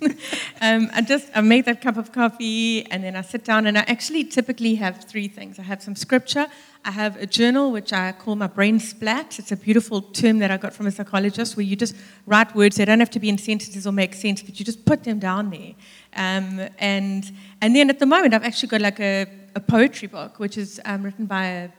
um, 0.61 0.89
I 0.93 1.01
just 1.01 1.29
I 1.35 1.41
make 1.41 1.65
that 1.65 1.81
cup 1.81 1.97
of 1.97 2.11
coffee 2.11 2.85
and 2.91 3.03
then 3.03 3.15
I 3.15 3.21
sit 3.21 3.43
down 3.43 3.67
and 3.67 3.77
I 3.77 3.81
actually 3.81 4.23
typically 4.23 4.75
have 4.75 5.03
three 5.05 5.27
things. 5.27 5.59
I 5.59 5.63
have 5.63 5.81
some 5.81 5.95
scripture. 5.95 6.47
I 6.85 6.91
have 6.91 7.15
a 7.21 7.25
journal 7.25 7.71
which 7.71 7.93
I 7.93 8.11
call 8.11 8.35
my 8.35 8.47
brain 8.47 8.79
splat. 8.79 9.39
It's 9.39 9.51
a 9.51 9.55
beautiful 9.55 10.01
term 10.01 10.39
that 10.39 10.51
I 10.51 10.57
got 10.57 10.73
from 10.73 10.87
a 10.87 10.91
psychologist 10.91 11.55
where 11.55 11.65
you 11.65 11.75
just 11.75 11.95
write 12.25 12.53
words. 12.55 12.75
They 12.75 12.85
don't 12.85 12.99
have 12.99 13.11
to 13.11 13.19
be 13.19 13.29
in 13.29 13.37
sentences 13.37 13.87
or 13.87 13.91
make 13.91 14.13
sense, 14.13 14.41
but 14.41 14.59
you 14.59 14.65
just 14.65 14.85
put 14.85 15.03
them 15.03 15.19
down 15.19 15.49
there. 15.49 15.73
Um, 16.15 16.67
and 16.79 17.31
and 17.61 17.75
then 17.75 17.89
at 17.89 17.99
the 17.99 18.05
moment 18.05 18.33
I've 18.33 18.43
actually 18.43 18.69
got 18.69 18.81
like 18.81 18.99
a, 18.99 19.27
a 19.55 19.59
poetry 19.59 20.07
book 20.07 20.39
which 20.39 20.57
is 20.57 20.81
um, 20.85 21.03
written 21.03 21.25
by 21.25 21.45
a 21.45 21.69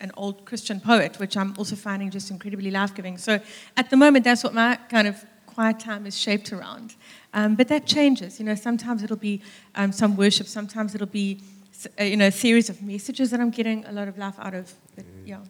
an 0.00 0.12
old 0.16 0.44
Christian 0.44 0.80
poet, 0.80 1.18
which 1.18 1.36
I'm 1.36 1.54
also 1.58 1.76
finding 1.76 2.10
just 2.10 2.30
incredibly 2.30 2.70
life 2.70 2.94
giving. 2.94 3.18
So 3.18 3.40
at 3.76 3.90
the 3.90 3.96
moment, 3.96 4.24
that's 4.24 4.44
what 4.44 4.54
my 4.54 4.76
kind 4.88 5.08
of 5.08 5.24
quiet 5.46 5.80
time 5.80 6.06
is 6.06 6.16
shaped 6.16 6.52
around. 6.52 6.94
Um, 7.34 7.54
but 7.56 7.68
that 7.68 7.86
changes. 7.86 8.38
You 8.38 8.46
know, 8.46 8.54
sometimes 8.54 9.02
it'll 9.02 9.16
be 9.16 9.42
um, 9.74 9.92
some 9.92 10.16
worship, 10.16 10.46
sometimes 10.46 10.94
it'll 10.94 11.06
be, 11.06 11.40
uh, 12.00 12.04
you 12.04 12.16
know, 12.16 12.26
a 12.26 12.32
series 12.32 12.70
of 12.70 12.82
messages 12.82 13.30
that 13.30 13.40
I'm 13.40 13.50
getting 13.50 13.84
a 13.84 13.92
lot 13.92 14.08
of 14.08 14.16
life 14.16 14.34
out 14.38 14.54
of. 14.54 14.72
But, 14.96 15.04
mm-hmm. 15.04 15.26
yeah. 15.26 15.40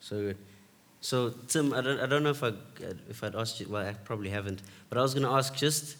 So 0.00 0.16
good. 0.20 0.38
So 1.00 1.30
Tim, 1.48 1.72
I 1.72 1.80
don't, 1.80 2.00
I 2.00 2.06
don't 2.06 2.22
know 2.22 2.30
if 2.30 2.44
I 2.44 2.52
if 3.08 3.24
I'd 3.24 3.34
asked 3.34 3.58
you. 3.60 3.68
Well, 3.68 3.86
I 3.86 3.92
probably 3.92 4.30
haven't. 4.30 4.62
But 4.88 4.98
I 4.98 5.02
was 5.02 5.14
going 5.14 5.24
to 5.24 5.32
ask 5.32 5.54
just 5.54 5.96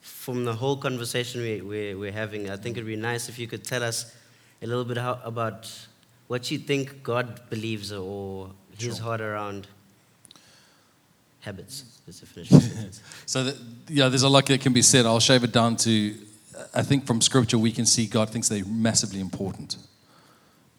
from 0.00 0.44
the 0.44 0.54
whole 0.54 0.76
conversation 0.76 1.42
we, 1.42 1.60
we, 1.60 1.94
we're 1.94 2.12
having. 2.12 2.48
I 2.48 2.56
think 2.56 2.76
it'd 2.76 2.86
be 2.86 2.96
nice 2.96 3.28
if 3.28 3.38
you 3.38 3.46
could 3.46 3.64
tell 3.64 3.82
us 3.82 4.14
a 4.62 4.66
little 4.66 4.84
bit 4.84 4.96
how, 4.96 5.20
about 5.24 5.70
what 6.28 6.50
you 6.50 6.58
think 6.58 7.02
God 7.02 7.40
believes 7.50 7.92
or 7.92 8.50
his 8.78 8.96
sure. 8.96 9.04
heart 9.04 9.20
around 9.20 9.66
habits. 11.48 11.84
so, 13.26 13.44
that, 13.44 13.56
yeah, 13.88 14.08
there's 14.08 14.22
a 14.22 14.28
lot 14.28 14.46
that 14.46 14.60
can 14.60 14.72
be 14.72 14.82
said. 14.82 15.06
I'll 15.06 15.20
shave 15.20 15.44
it 15.44 15.52
down 15.52 15.76
to 15.76 16.14
I 16.74 16.82
think 16.82 17.06
from 17.06 17.20
scripture 17.20 17.58
we 17.58 17.72
can 17.72 17.86
see 17.86 18.06
God 18.06 18.30
thinks 18.30 18.48
they're 18.48 18.64
massively 18.64 19.20
important. 19.20 19.76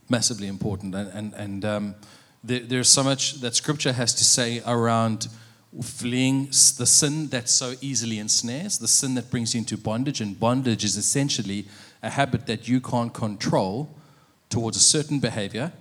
Massively 0.09 0.47
important. 0.47 0.95
And, 0.95 1.09
and, 1.13 1.33
and 1.33 1.65
um, 1.65 1.95
there, 2.43 2.59
there's 2.59 2.89
so 2.89 3.03
much 3.03 3.35
that 3.41 3.55
scripture 3.55 3.93
has 3.93 4.13
to 4.15 4.23
say 4.23 4.61
around 4.65 5.27
fleeing 5.81 6.45
the 6.47 6.85
sin 6.85 7.27
that 7.27 7.47
so 7.47 7.75
easily 7.79 8.17
ensnares, 8.19 8.79
the 8.79 8.87
sin 8.87 9.15
that 9.15 9.29
brings 9.29 9.53
you 9.53 9.59
into 9.59 9.77
bondage. 9.77 10.19
And 10.19 10.39
bondage 10.39 10.83
is 10.83 10.97
essentially 10.97 11.65
a 12.01 12.09
habit 12.09 12.47
that 12.47 12.67
you 12.67 12.81
can't 12.81 13.13
control 13.13 13.95
towards 14.49 14.77
a 14.77 14.81
certain 14.81 15.19
behavior, 15.19 15.71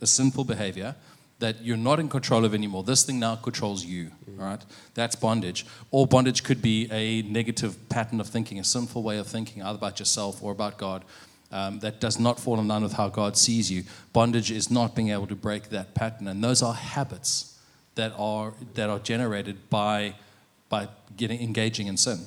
a 0.00 0.06
sinful 0.06 0.44
behavior, 0.44 0.96
that 1.38 1.62
you're 1.62 1.76
not 1.76 2.00
in 2.00 2.08
control 2.08 2.44
of 2.44 2.54
anymore. 2.54 2.84
This 2.84 3.02
thing 3.02 3.18
now 3.18 3.36
controls 3.36 3.84
you, 3.84 4.10
right? 4.36 4.64
That's 4.94 5.16
bondage. 5.16 5.66
Or 5.90 6.06
bondage 6.06 6.44
could 6.44 6.62
be 6.62 6.88
a 6.90 7.22
negative 7.22 7.88
pattern 7.88 8.20
of 8.20 8.28
thinking, 8.28 8.58
a 8.58 8.64
sinful 8.64 9.02
way 9.02 9.18
of 9.18 9.26
thinking, 9.26 9.62
either 9.62 9.76
about 9.76 9.98
yourself 9.98 10.42
or 10.42 10.52
about 10.52 10.78
God. 10.78 11.04
Um, 11.52 11.78
that 11.80 12.00
does 12.00 12.18
not 12.18 12.40
fall 12.40 12.58
in 12.58 12.66
line 12.66 12.82
with 12.82 12.94
how 12.94 13.08
God 13.08 13.36
sees 13.36 13.70
you. 13.70 13.84
Bondage 14.12 14.50
is 14.50 14.70
not 14.70 14.96
being 14.96 15.10
able 15.10 15.28
to 15.28 15.36
break 15.36 15.68
that 15.68 15.94
pattern, 15.94 16.26
and 16.26 16.42
those 16.42 16.62
are 16.62 16.74
habits 16.74 17.60
that 17.94 18.12
are 18.16 18.54
that 18.74 18.90
are 18.90 18.98
generated 18.98 19.70
by 19.70 20.14
by 20.68 20.88
getting 21.16 21.40
engaging 21.40 21.86
in 21.86 21.96
sin. 21.96 22.26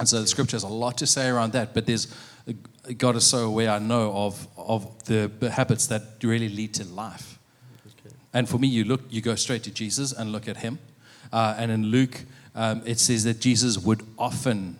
And 0.00 0.08
so 0.08 0.20
the 0.20 0.26
scripture 0.26 0.56
has 0.56 0.64
a 0.64 0.68
lot 0.68 0.98
to 0.98 1.06
say 1.06 1.28
around 1.28 1.52
that, 1.52 1.72
but 1.72 1.86
there's 1.86 2.12
God 2.96 3.14
is 3.14 3.24
so 3.24 3.46
aware, 3.46 3.70
I 3.70 3.78
know, 3.78 4.12
of 4.12 4.48
of 4.56 5.04
the 5.04 5.30
habits 5.50 5.86
that 5.88 6.02
really 6.22 6.48
lead 6.48 6.74
to 6.74 6.84
life. 6.84 7.37
And 8.38 8.48
for 8.48 8.56
me, 8.56 8.68
you 8.68 8.84
look, 8.84 9.00
you 9.10 9.20
go 9.20 9.34
straight 9.34 9.64
to 9.64 9.70
Jesus 9.72 10.12
and 10.12 10.30
look 10.30 10.46
at 10.46 10.58
him. 10.58 10.78
Uh, 11.32 11.56
and 11.58 11.72
in 11.72 11.86
Luke, 11.86 12.20
um, 12.54 12.82
it 12.86 13.00
says 13.00 13.24
that 13.24 13.40
Jesus 13.40 13.76
would 13.78 14.04
often 14.16 14.76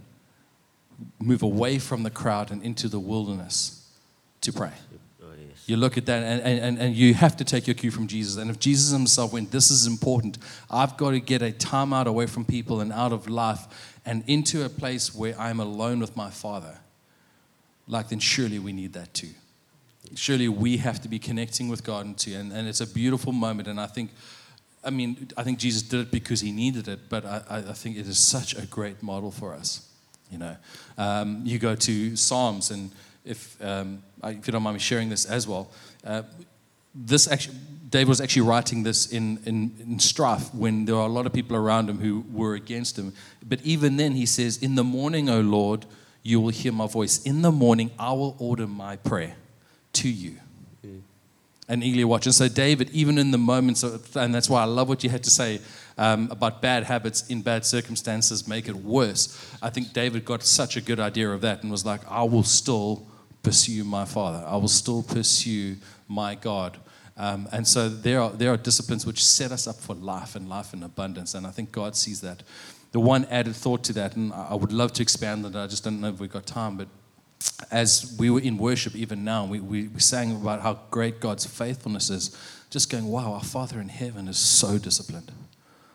move 1.19 1.43
away 1.43 1.81
from 1.81 2.05
the 2.05 2.11
crowd 2.11 2.53
and 2.53 2.63
into 2.63 2.87
the 2.87 3.01
wilderness 3.01 3.91
to 4.43 4.53
pray. 4.53 4.71
Oh, 5.21 5.27
yes. 5.37 5.65
You 5.67 5.77
look 5.77 5.99
at 5.99 6.07
that, 6.07 6.23
and, 6.23 6.41
and, 6.41 6.79
and 6.79 6.95
you 6.95 7.15
have 7.15 7.37
to 7.39 7.45
take 7.45 7.67
your 7.67 7.75
cue 7.75 7.91
from 7.91 8.07
Jesus. 8.07 8.37
And 8.37 8.49
if 8.49 8.61
Jesus 8.61 8.93
himself 8.93 9.33
went, 9.33 9.51
This 9.51 9.73
is 9.73 9.89
important, 9.89 10.39
I've 10.71 10.97
got 10.97 11.11
to 11.11 11.19
get 11.19 11.43
a 11.43 11.51
time 11.51 11.93
out 11.93 12.07
away 12.07 12.27
from 12.27 12.45
people 12.45 12.81
and 12.81 12.93
out 12.93 13.13
of 13.13 13.29
life 13.29 13.99
and 14.07 14.23
into 14.29 14.65
a 14.65 14.69
place 14.69 15.13
where 15.13 15.37
I'm 15.37 15.59
alone 15.59 15.99
with 15.99 16.15
my 16.15 16.31
Father, 16.31 16.79
like 17.89 18.11
then 18.11 18.21
surely 18.21 18.61
we 18.61 18.73
need 18.73 18.93
that 18.93 19.13
too. 19.15 19.31
Surely 20.15 20.49
we 20.49 20.77
have 20.79 21.01
to 21.03 21.09
be 21.09 21.19
connecting 21.19 21.69
with 21.69 21.85
God 21.85 22.17
too. 22.17 22.35
And, 22.35 22.53
and 22.53 22.69
it's 22.69 22.81
a 22.81 22.87
beautiful 22.87 23.33
moment. 23.33 23.69
And 23.69 23.81
I 23.81 23.87
think, 23.87 24.11
I 24.85 24.91
mean, 24.91 25.29
I 25.37 25.43
think 25.43 25.59
Jesus 25.59 25.83
did 25.83 26.01
it 26.01 26.11
because 26.11 26.41
he 26.41 26.53
needed 26.53 26.89
it, 26.89 27.09
but 27.09 27.25
I, 27.25 27.43
I 27.49 27.73
think 27.73 27.97
it 27.97 28.07
is 28.07 28.19
such 28.19 28.57
a 28.57 28.67
great 28.67 29.03
model 29.03 29.31
for 29.31 29.55
us. 29.55 29.89
You 30.31 30.39
know, 30.39 30.57
um, 30.99 31.43
you 31.45 31.59
go 31.59 31.75
to 31.75 32.17
Psalms, 32.17 32.71
and 32.71 32.91
if 33.25 33.57
um, 33.65 34.03
if 34.23 34.47
you 34.47 34.53
don't 34.53 34.63
mind 34.63 34.75
me 34.75 34.81
sharing 34.81 35.09
this 35.09 35.25
as 35.25 35.49
well, 35.49 35.71
uh, 36.05 36.23
this 36.95 37.27
actually 37.31 37.57
David 37.89 38.09
was 38.09 38.21
actually 38.21 38.43
writing 38.43 38.83
this 38.83 39.11
in, 39.11 39.39
in, 39.47 39.75
in 39.81 39.99
strife 39.99 40.55
when 40.55 40.85
there 40.85 40.97
were 40.97 41.01
a 41.01 41.07
lot 41.07 41.25
of 41.25 41.33
people 41.33 41.57
around 41.57 41.89
him 41.89 41.99
who 41.99 42.27
were 42.31 42.55
against 42.55 42.99
him. 42.99 43.15
But 43.43 43.63
even 43.63 43.97
then, 43.97 44.13
he 44.13 44.27
says, 44.27 44.59
"In 44.59 44.75
the 44.75 44.85
morning, 44.85 45.31
O 45.31 45.41
Lord, 45.41 45.87
you 46.23 46.41
will 46.41 46.51
hear 46.51 46.73
my 46.73 46.87
voice. 46.87 47.23
In 47.23 47.41
the 47.41 47.53
morning, 47.53 47.91
I 47.99 48.13
will 48.13 48.37
order 48.39 48.67
my 48.67 48.97
prayer 48.97 49.37
to 50.03 50.09
you." 50.09 50.37
and 51.69 51.85
eagerly 51.85 52.05
watch. 52.05 52.27
And 52.27 52.35
so, 52.35 52.49
David, 52.49 52.91
even 52.91 53.19
in 53.19 53.31
the 53.31 53.39
moments, 53.39 53.83
of, 53.83 54.17
and 54.17 54.35
that's 54.35 54.49
why 54.49 54.63
I 54.63 54.65
love 54.65 54.89
what 54.89 55.05
you 55.05 55.11
had 55.11 55.23
to 55.25 55.31
say 55.31 55.61
um, 55.99 56.29
about 56.31 56.63
bad 56.63 56.85
habits 56.85 57.29
in 57.29 57.43
bad 57.43 57.67
circumstances 57.67 58.49
make 58.49 58.69
it 58.69 58.77
worse. 58.77 59.55
I 59.61 59.69
think 59.69 59.93
David 59.93 60.25
got 60.25 60.43
such 60.43 60.77
a 60.77 60.81
good 60.81 60.99
idea 60.99 61.31
of 61.31 61.43
that 61.43 61.63
and 61.63 61.71
was 61.71 61.85
like, 61.85 62.01
I 62.09 62.23
will 62.23 62.43
still 62.43 63.07
pursue 63.43 63.85
my 63.85 64.05
Father, 64.05 64.45
I 64.47 64.57
will 64.57 64.69
still 64.69 65.03
pursue 65.03 65.77
my 66.09 66.35
God. 66.35 66.79
Um, 67.17 67.49
and 67.53 67.67
so 67.67 67.89
there 67.89 68.21
are, 68.21 68.31
there 68.31 68.53
are 68.53 68.57
disciplines 68.57 69.05
which 69.05 69.25
set 69.25 69.51
us 69.51 69.67
up 69.67 69.77
for 69.77 69.95
life 69.95 70.37
and 70.37 70.49
life 70.49 70.73
in 70.73 70.85
abundance. 70.85 71.35
And 71.35 71.47
I 71.47 71.51
think 71.51 71.73
God 71.73 71.97
sees 71.97 72.21
that. 72.21 72.45
The 72.93 73.01
one 73.01 73.27
added 73.27 73.57
thought 73.57 73.83
to 73.85 73.93
that, 73.95 74.17
and 74.17 74.33
I 74.33 74.55
would 74.55 74.73
love 74.73 74.93
to 74.95 75.03
expand 75.03 75.45
on 75.45 75.55
it, 75.55 75.59
I 75.59 75.67
just 75.67 75.85
don't 75.85 76.01
know 76.01 76.09
if 76.09 76.21
we've 76.21 76.33
got 76.33 76.47
time, 76.47 76.77
but 76.77 76.89
as 77.71 78.15
we 78.19 78.31
were 78.31 78.41
in 78.41 78.59
worship 78.59 78.95
even 78.95 79.25
now, 79.25 79.45
we, 79.45 79.61
we, 79.61 79.89
we 79.89 80.01
sang 80.01 80.35
about 80.35 80.61
how 80.61 80.81
great 80.91 81.21
God's 81.21 81.47
faithfulness 81.47 82.11
is, 82.11 82.37
just 82.71 82.91
going, 82.91 83.07
wow, 83.07 83.33
our 83.33 83.43
Father 83.43 83.81
in 83.81 83.89
heaven 83.89 84.29
is 84.29 84.39
so 84.39 84.79
disciplined. 84.79 85.33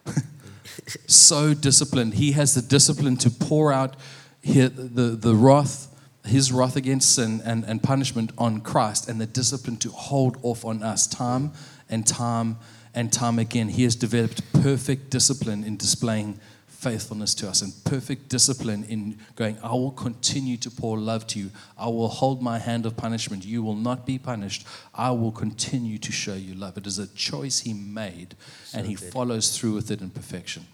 so 1.07 1.53
disciplined. 1.53 2.15
He 2.15 2.33
has 2.33 2.55
the 2.55 2.61
discipline 2.61 3.17
to 3.17 3.29
pour 3.29 3.71
out 3.71 3.95
the, 4.41 4.67
the, 4.67 5.01
the 5.15 5.35
wrath, 5.35 5.87
his 6.25 6.51
wrath 6.51 6.75
against 6.75 7.15
sin 7.15 7.41
and, 7.45 7.63
and 7.65 7.81
punishment 7.81 8.31
on 8.37 8.61
Christ, 8.61 9.07
and 9.07 9.21
the 9.21 9.25
discipline 9.25 9.77
to 9.77 9.89
hold 9.89 10.37
off 10.41 10.65
on 10.65 10.83
us 10.83 11.07
time 11.07 11.51
and 11.89 12.05
time 12.05 12.57
and 12.93 13.11
time 13.11 13.39
again. 13.39 13.69
He 13.69 13.83
has 13.83 13.95
developed 13.95 14.41
perfect 14.53 15.09
discipline 15.09 15.63
in 15.63 15.77
displaying 15.77 16.39
faithfulness 16.83 17.33
to 17.35 17.47
us 17.49 17.61
and 17.61 17.71
perfect 17.85 18.29
discipline 18.29 18.83
in 18.89 19.17
going, 19.35 19.57
I 19.63 19.73
will 19.81 19.91
continue 19.91 20.57
to 20.57 20.69
pour 20.69 20.97
love 20.97 21.25
to 21.27 21.39
you. 21.39 21.49
I 21.77 21.87
will 21.87 22.09
hold 22.09 22.41
my 22.41 22.59
hand 22.59 22.85
of 22.85 22.97
punishment. 22.97 23.45
You 23.45 23.63
will 23.63 23.75
not 23.89 24.05
be 24.05 24.19
punished. 24.19 24.67
I 24.93 25.11
will 25.11 25.31
continue 25.31 25.97
to 25.97 26.11
show 26.11 26.33
you 26.33 26.53
love. 26.55 26.77
It 26.77 26.85
is 26.85 26.99
a 26.99 27.07
choice 27.07 27.59
he 27.61 27.73
made, 27.73 28.35
So 28.65 28.77
and 28.77 28.87
he 28.87 28.95
good. 28.95 29.13
follows 29.13 29.57
through 29.57 29.75
with 29.75 29.91
it 29.91 30.01
in 30.01 30.09
perfection. 30.09 30.65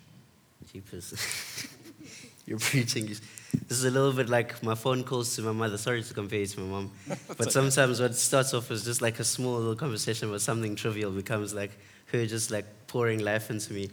You're 2.46 2.60
preaching. 2.60 3.06
This 3.06 3.78
is 3.78 3.86
a 3.86 3.92
little 3.92 4.14
bit 4.14 4.30
like 4.30 4.62
my 4.64 4.76
phone 4.76 5.04
calls 5.04 5.36
to 5.36 5.42
my 5.44 5.52
mother. 5.52 5.78
Sorry 5.78 6.04
to 6.04 6.14
compare 6.14 6.40
you 6.40 6.48
to 6.48 6.60
my 6.62 6.70
mom. 6.76 6.92
But 7.38 7.52
sometimes 7.52 8.02
what 8.02 8.16
starts 8.16 8.54
off 8.54 8.72
as 8.72 8.84
just 8.84 9.02
like 9.02 9.20
a 9.20 9.24
small 9.24 9.58
little 9.58 9.76
conversation 9.76 10.30
about 10.30 10.42
something 10.42 10.76
trivial 10.76 11.12
becomes 11.12 11.54
like 11.54 11.72
her 12.12 12.26
just 12.26 12.50
like 12.52 12.66
pouring 12.88 13.20
life 13.20 13.52
into 13.52 13.74
me. 13.74 13.90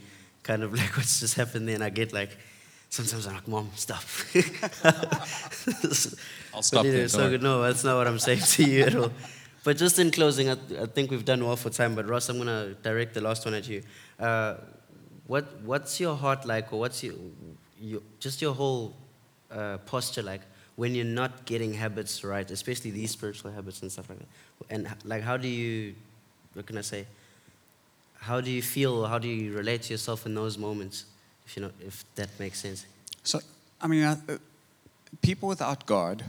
Kind 0.46 0.62
of 0.62 0.72
like 0.80 0.96
what's 0.96 1.18
just 1.20 1.34
happened 1.34 1.66
there. 1.66 1.74
And 1.74 1.82
I 1.82 1.90
get 1.90 2.12
like, 2.12 2.30
sometimes 2.88 3.26
I'm 3.26 3.34
like, 3.34 3.48
Mom, 3.48 3.68
stop. 3.74 4.04
I'll 6.54 6.62
stop 6.62 6.84
but 6.84 6.86
anyway, 6.86 7.08
so 7.08 7.28
good. 7.28 7.42
No, 7.42 7.62
that's 7.62 7.82
not 7.82 7.96
what 7.96 8.06
I'm 8.06 8.20
saying 8.20 8.40
to 8.54 8.64
you 8.64 8.82
at 8.84 8.94
all. 8.94 9.12
But 9.64 9.78
just 9.78 9.98
in 9.98 10.12
closing, 10.12 10.48
I, 10.48 10.56
I 10.80 10.86
think 10.86 11.10
we've 11.10 11.24
done 11.24 11.44
well 11.44 11.56
for 11.56 11.70
time. 11.70 11.96
But 11.96 12.08
Ross, 12.08 12.28
I'm 12.28 12.38
gonna 12.38 12.74
direct 12.84 13.14
the 13.14 13.20
last 13.20 13.44
one 13.44 13.54
at 13.54 13.66
you. 13.68 13.82
Uh, 14.16 14.54
what 15.26 15.44
What's 15.64 15.98
your 15.98 16.14
heart 16.14 16.46
like, 16.46 16.72
or 16.72 16.78
what's 16.78 17.02
your, 17.02 17.14
your 17.80 18.00
just 18.20 18.40
your 18.40 18.54
whole 18.54 18.94
uh, 19.50 19.78
posture 19.78 20.22
like 20.22 20.42
when 20.76 20.94
you're 20.94 21.04
not 21.22 21.46
getting 21.46 21.74
habits 21.74 22.22
right, 22.22 22.48
especially 22.48 22.92
these 22.92 23.10
spiritual 23.10 23.50
habits 23.50 23.82
and 23.82 23.90
stuff 23.90 24.08
like 24.08 24.20
that? 24.20 24.28
And 24.70 24.86
like, 25.04 25.24
how 25.24 25.36
do 25.36 25.48
you, 25.48 25.96
what 26.54 26.64
can 26.64 26.78
I 26.78 26.82
say? 26.82 27.04
How 28.26 28.40
do 28.40 28.50
you 28.50 28.62
feel? 28.62 29.06
How 29.06 29.18
do 29.18 29.28
you 29.28 29.56
relate 29.56 29.82
to 29.82 29.94
yourself 29.94 30.26
in 30.26 30.34
those 30.34 30.58
moments? 30.58 31.04
If 31.46 31.56
you 31.56 31.62
know, 31.62 31.70
if 31.80 32.04
that 32.16 32.28
makes 32.40 32.58
sense. 32.58 32.84
So, 33.22 33.38
I 33.80 33.86
mean, 33.86 34.02
uh, 34.02 34.16
people 35.22 35.48
without 35.48 35.86
God 35.86 36.24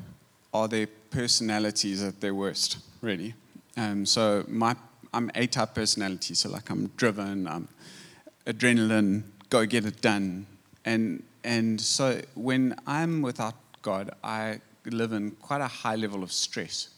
are 0.53 0.67
their 0.67 0.88
personalities 1.10 2.03
at 2.03 2.21
their 2.21 2.36
worst, 2.36 2.77
really. 3.01 3.33
Um, 3.75 4.05
so, 4.05 4.45
my, 4.47 4.75
I'm 5.12 5.31
A 5.33 5.47
type 5.47 5.73
personality, 5.73 6.36
so 6.36 6.49
like 6.49 6.69
I'm 6.69 6.91
driven, 6.97 7.47
I'm 7.47 7.67
adrenaline, 8.45 9.23
go 9.49 9.65
get 9.65 9.86
it 9.86 9.99
done. 9.99 10.45
And, 10.86 11.23
and 11.43 11.81
so, 11.81 12.21
when 12.36 12.75
I'm 12.86 13.23
without 13.23 13.55
God, 13.81 14.12
I 14.23 14.62
live 14.86 15.13
in 15.13 15.31
quite 15.31 15.62
a 15.62 15.67
high 15.67 15.95
level 15.95 16.21
of 16.21 16.31
stress. 16.31 16.89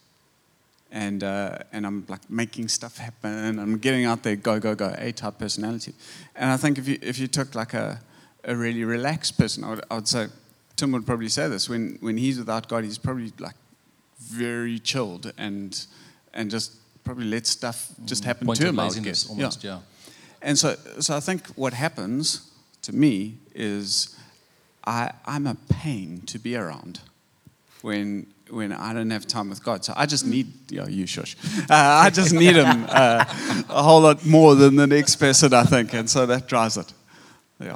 And, 0.91 1.23
uh, 1.23 1.60
and 1.71 1.86
I'm 1.86 2.06
like 2.08 2.30
making 2.30 2.67
stuff 2.67 2.97
happen. 2.97 3.60
I'm 3.60 3.78
getting 3.78 4.06
out 4.06 4.23
there, 4.23 4.36
go, 4.36 4.60
go, 4.60 4.73
go, 4.73 4.95
A 4.97 5.12
type 5.12 5.38
personality. 5.38 5.93
And 6.36 6.49
I 6.49 6.58
think 6.58 6.80
if 6.80 6.88
you, 6.88 6.97
if 7.02 7.19
you 7.19 7.28
took 7.28 7.54
like 7.54 7.75
a, 7.75 8.02
a 8.43 8.56
really 8.56 8.84
relaxed 8.84 9.38
person, 9.38 9.63
I 9.63 9.69
would, 9.69 9.84
I 9.91 9.95
would 9.95 10.08
say, 10.08 10.28
Tim 10.75 10.91
would 10.93 11.06
probably 11.06 11.30
say 11.30 11.47
this, 11.47 11.69
when, 11.69 11.97
when 11.99 12.17
he's 12.17 12.39
without 12.39 12.67
God, 12.67 12.84
he's 12.86 12.97
probably 12.97 13.32
like 13.38 13.56
very 14.19 14.80
chilled 14.80 15.32
and, 15.38 15.86
and 16.34 16.49
just 16.49 16.75
probably 17.04 17.25
let 17.25 17.45
stuff 17.45 17.91
just 18.06 18.23
happen 18.23 18.47
Point 18.47 18.60
to 18.60 18.67
him. 18.69 18.80
I 18.80 18.89
guess. 18.89 19.30
almost, 19.30 19.63
yeah. 19.63 19.80
And 20.41 20.58
so, 20.58 20.75
so 20.99 21.15
I 21.15 21.19
think 21.19 21.47
what 21.49 21.73
happens 21.73 22.49
to 22.84 22.95
me 22.95 23.38
is 23.54 24.15
I, 24.86 25.12
I'm 25.25 25.45
a 25.47 25.56
pain 25.69 26.21
to 26.28 26.39
be 26.39 26.56
around 26.56 27.02
when, 27.81 28.27
when 28.49 28.71
I 28.71 28.93
don't 28.93 29.09
have 29.11 29.25
time 29.27 29.49
with 29.49 29.63
God. 29.63 29.85
So 29.85 29.93
I 29.95 30.05
just 30.05 30.25
need, 30.25 30.47
yeah, 30.69 30.87
you 30.87 31.05
shush. 31.07 31.35
Uh, 31.69 31.73
I 32.05 32.09
just 32.09 32.33
need 32.33 32.55
Him 32.55 32.85
uh, 32.89 33.25
a 33.69 33.83
whole 33.83 34.01
lot 34.01 34.25
more 34.25 34.55
than 34.55 34.75
the 34.75 34.87
next 34.87 35.15
person, 35.17 35.53
I 35.53 35.63
think. 35.63 35.93
And 35.93 36.09
so 36.09 36.25
that 36.25 36.47
drives 36.47 36.77
it. 36.77 36.91
Yeah. 37.59 37.73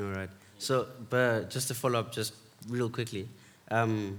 All 0.00 0.04
right. 0.04 0.30
So, 0.58 0.86
but 1.10 1.50
just 1.50 1.68
to 1.68 1.74
follow 1.74 1.98
up, 2.00 2.12
just 2.12 2.32
real 2.68 2.90
quickly, 2.90 3.28
um, 3.70 4.18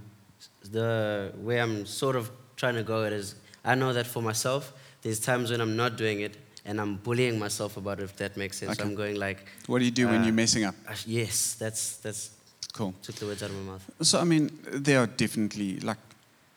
the 0.70 1.32
way 1.36 1.60
I'm 1.60 1.86
sort 1.86 2.16
of 2.16 2.30
trying 2.56 2.74
to 2.74 2.82
go 2.82 3.04
at 3.04 3.12
is, 3.12 3.34
I 3.64 3.74
know 3.74 3.92
that 3.92 4.06
for 4.06 4.22
myself, 4.22 4.72
there's 5.02 5.20
times 5.20 5.50
when 5.50 5.60
I'm 5.60 5.76
not 5.76 5.96
doing 5.96 6.20
it, 6.20 6.36
and 6.64 6.80
I'm 6.80 6.96
bullying 6.96 7.38
myself 7.38 7.76
about 7.76 8.00
it. 8.00 8.04
If 8.04 8.16
that 8.16 8.36
makes 8.36 8.58
sense, 8.58 8.72
Okay. 8.72 8.82
I'm 8.88 8.94
going 8.94 9.16
like, 9.16 9.46
What 9.66 9.78
do 9.78 9.84
you 9.84 9.90
do 9.90 10.06
when 10.08 10.22
Uh, 10.22 10.24
you're 10.24 10.34
messing 10.34 10.64
up? 10.64 10.74
"Ah, 10.88 10.94
yes, 11.06 11.54
that's 11.58 11.96
that's 11.98 12.30
Cool. 12.72 12.94
took 13.02 13.16
the 13.16 13.26
words 13.26 13.42
out 13.42 13.50
of 13.50 13.56
my 13.56 13.72
mouth. 13.72 13.90
So, 14.02 14.20
I 14.20 14.24
mean, 14.24 14.50
there 14.70 15.00
are 15.00 15.06
definitely, 15.06 15.80
like 15.80 15.98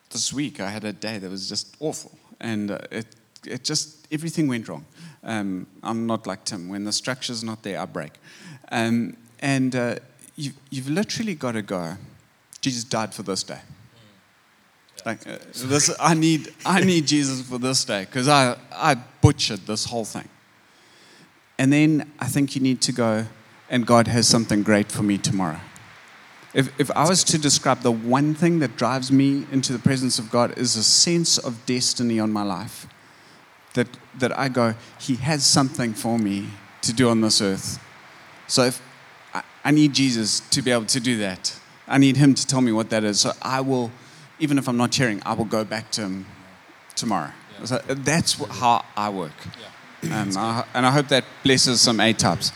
this 0.09 0.31
week, 0.31 0.59
I 0.59 0.69
had 0.69 0.83
a 0.83 0.93
day 0.93 1.17
that 1.17 1.29
was 1.29 1.49
just 1.49 1.75
awful. 1.79 2.11
And 2.39 2.71
uh, 2.71 2.79
it, 2.91 3.07
it 3.45 3.63
just, 3.63 4.07
everything 4.11 4.47
went 4.47 4.67
wrong. 4.67 4.85
Um, 5.23 5.67
I'm 5.81 6.05
not 6.05 6.27
like 6.27 6.43
Tim. 6.45 6.69
When 6.69 6.83
the 6.83 6.91
structure's 6.91 7.43
not 7.43 7.63
there, 7.63 7.79
I 7.79 7.85
break. 7.85 8.13
Um, 8.71 9.17
and 9.39 9.75
uh, 9.75 9.95
you've, 10.35 10.55
you've 10.69 10.89
literally 10.89 11.35
got 11.35 11.53
to 11.53 11.61
go, 11.61 11.95
Jesus 12.61 12.83
died 12.83 13.13
for 13.13 13.23
this 13.23 13.43
day. 13.43 13.59
Like, 15.05 15.27
uh, 15.27 15.37
this, 15.55 15.93
I, 15.99 16.13
need, 16.13 16.53
I 16.65 16.81
need 16.81 17.07
Jesus 17.07 17.41
for 17.41 17.57
this 17.57 17.83
day 17.83 18.05
because 18.05 18.27
I, 18.27 18.55
I 18.71 18.95
butchered 19.21 19.61
this 19.67 19.85
whole 19.85 20.05
thing. 20.05 20.29
And 21.57 21.73
then 21.73 22.11
I 22.19 22.27
think 22.27 22.55
you 22.55 22.61
need 22.61 22.81
to 22.81 22.91
go, 22.91 23.25
and 23.69 23.85
God 23.85 24.07
has 24.07 24.27
something 24.27 24.63
great 24.63 24.91
for 24.91 25.03
me 25.03 25.17
tomorrow. 25.17 25.59
If, 26.53 26.79
if 26.79 26.91
I 26.91 27.07
was 27.07 27.23
to 27.25 27.37
describe 27.37 27.81
the 27.81 27.91
one 27.91 28.35
thing 28.35 28.59
that 28.59 28.75
drives 28.77 29.11
me 29.11 29.45
into 29.51 29.73
the 29.73 29.79
presence 29.79 30.19
of 30.19 30.29
God 30.29 30.57
is 30.57 30.75
a 30.75 30.83
sense 30.83 31.37
of 31.37 31.65
destiny 31.65 32.19
on 32.19 32.31
my 32.31 32.43
life. 32.43 32.87
That, 33.73 33.87
that 34.19 34.37
I 34.37 34.49
go, 34.49 34.75
He 34.99 35.15
has 35.15 35.43
something 35.45 35.95
for 35.95 36.19
me 36.19 36.49
to 36.83 36.93
do 36.93 37.09
on 37.09 37.21
this 37.21 37.41
earth. 37.41 37.79
So 38.45 38.65
if 38.65 38.81
I, 39.33 39.41
I 39.65 39.71
need 39.71 39.93
Jesus 39.93 40.41
to 40.51 40.61
be 40.61 40.69
able 40.69 40.85
to 40.85 40.99
do 40.99 41.17
that, 41.17 41.59
I 41.87 41.97
need 41.97 42.17
Him 42.17 42.35
to 42.35 42.45
tell 42.45 42.61
me 42.61 42.71
what 42.71 42.91
that 42.91 43.03
is. 43.03 43.21
So 43.21 43.31
I 43.41 43.61
will, 43.61 43.91
even 44.37 44.59
if 44.59 44.67
I'm 44.67 44.77
not 44.77 44.93
sharing, 44.93 45.23
I 45.25 45.33
will 45.33 45.45
go 45.45 45.63
back 45.63 45.89
to 45.91 46.01
Him 46.01 46.27
tomorrow. 46.95 47.31
So 47.63 47.77
uh, 47.77 47.95
that's 47.97 48.33
how 48.33 48.85
I 48.95 49.09
work. 49.09 49.31
And 50.03 50.37
I, 50.37 50.65
and 50.73 50.85
I 50.85 50.91
hope 50.91 51.07
that 51.07 51.23
blesses 51.43 51.81
some 51.81 51.99
A 51.99 52.13
types. 52.13 52.51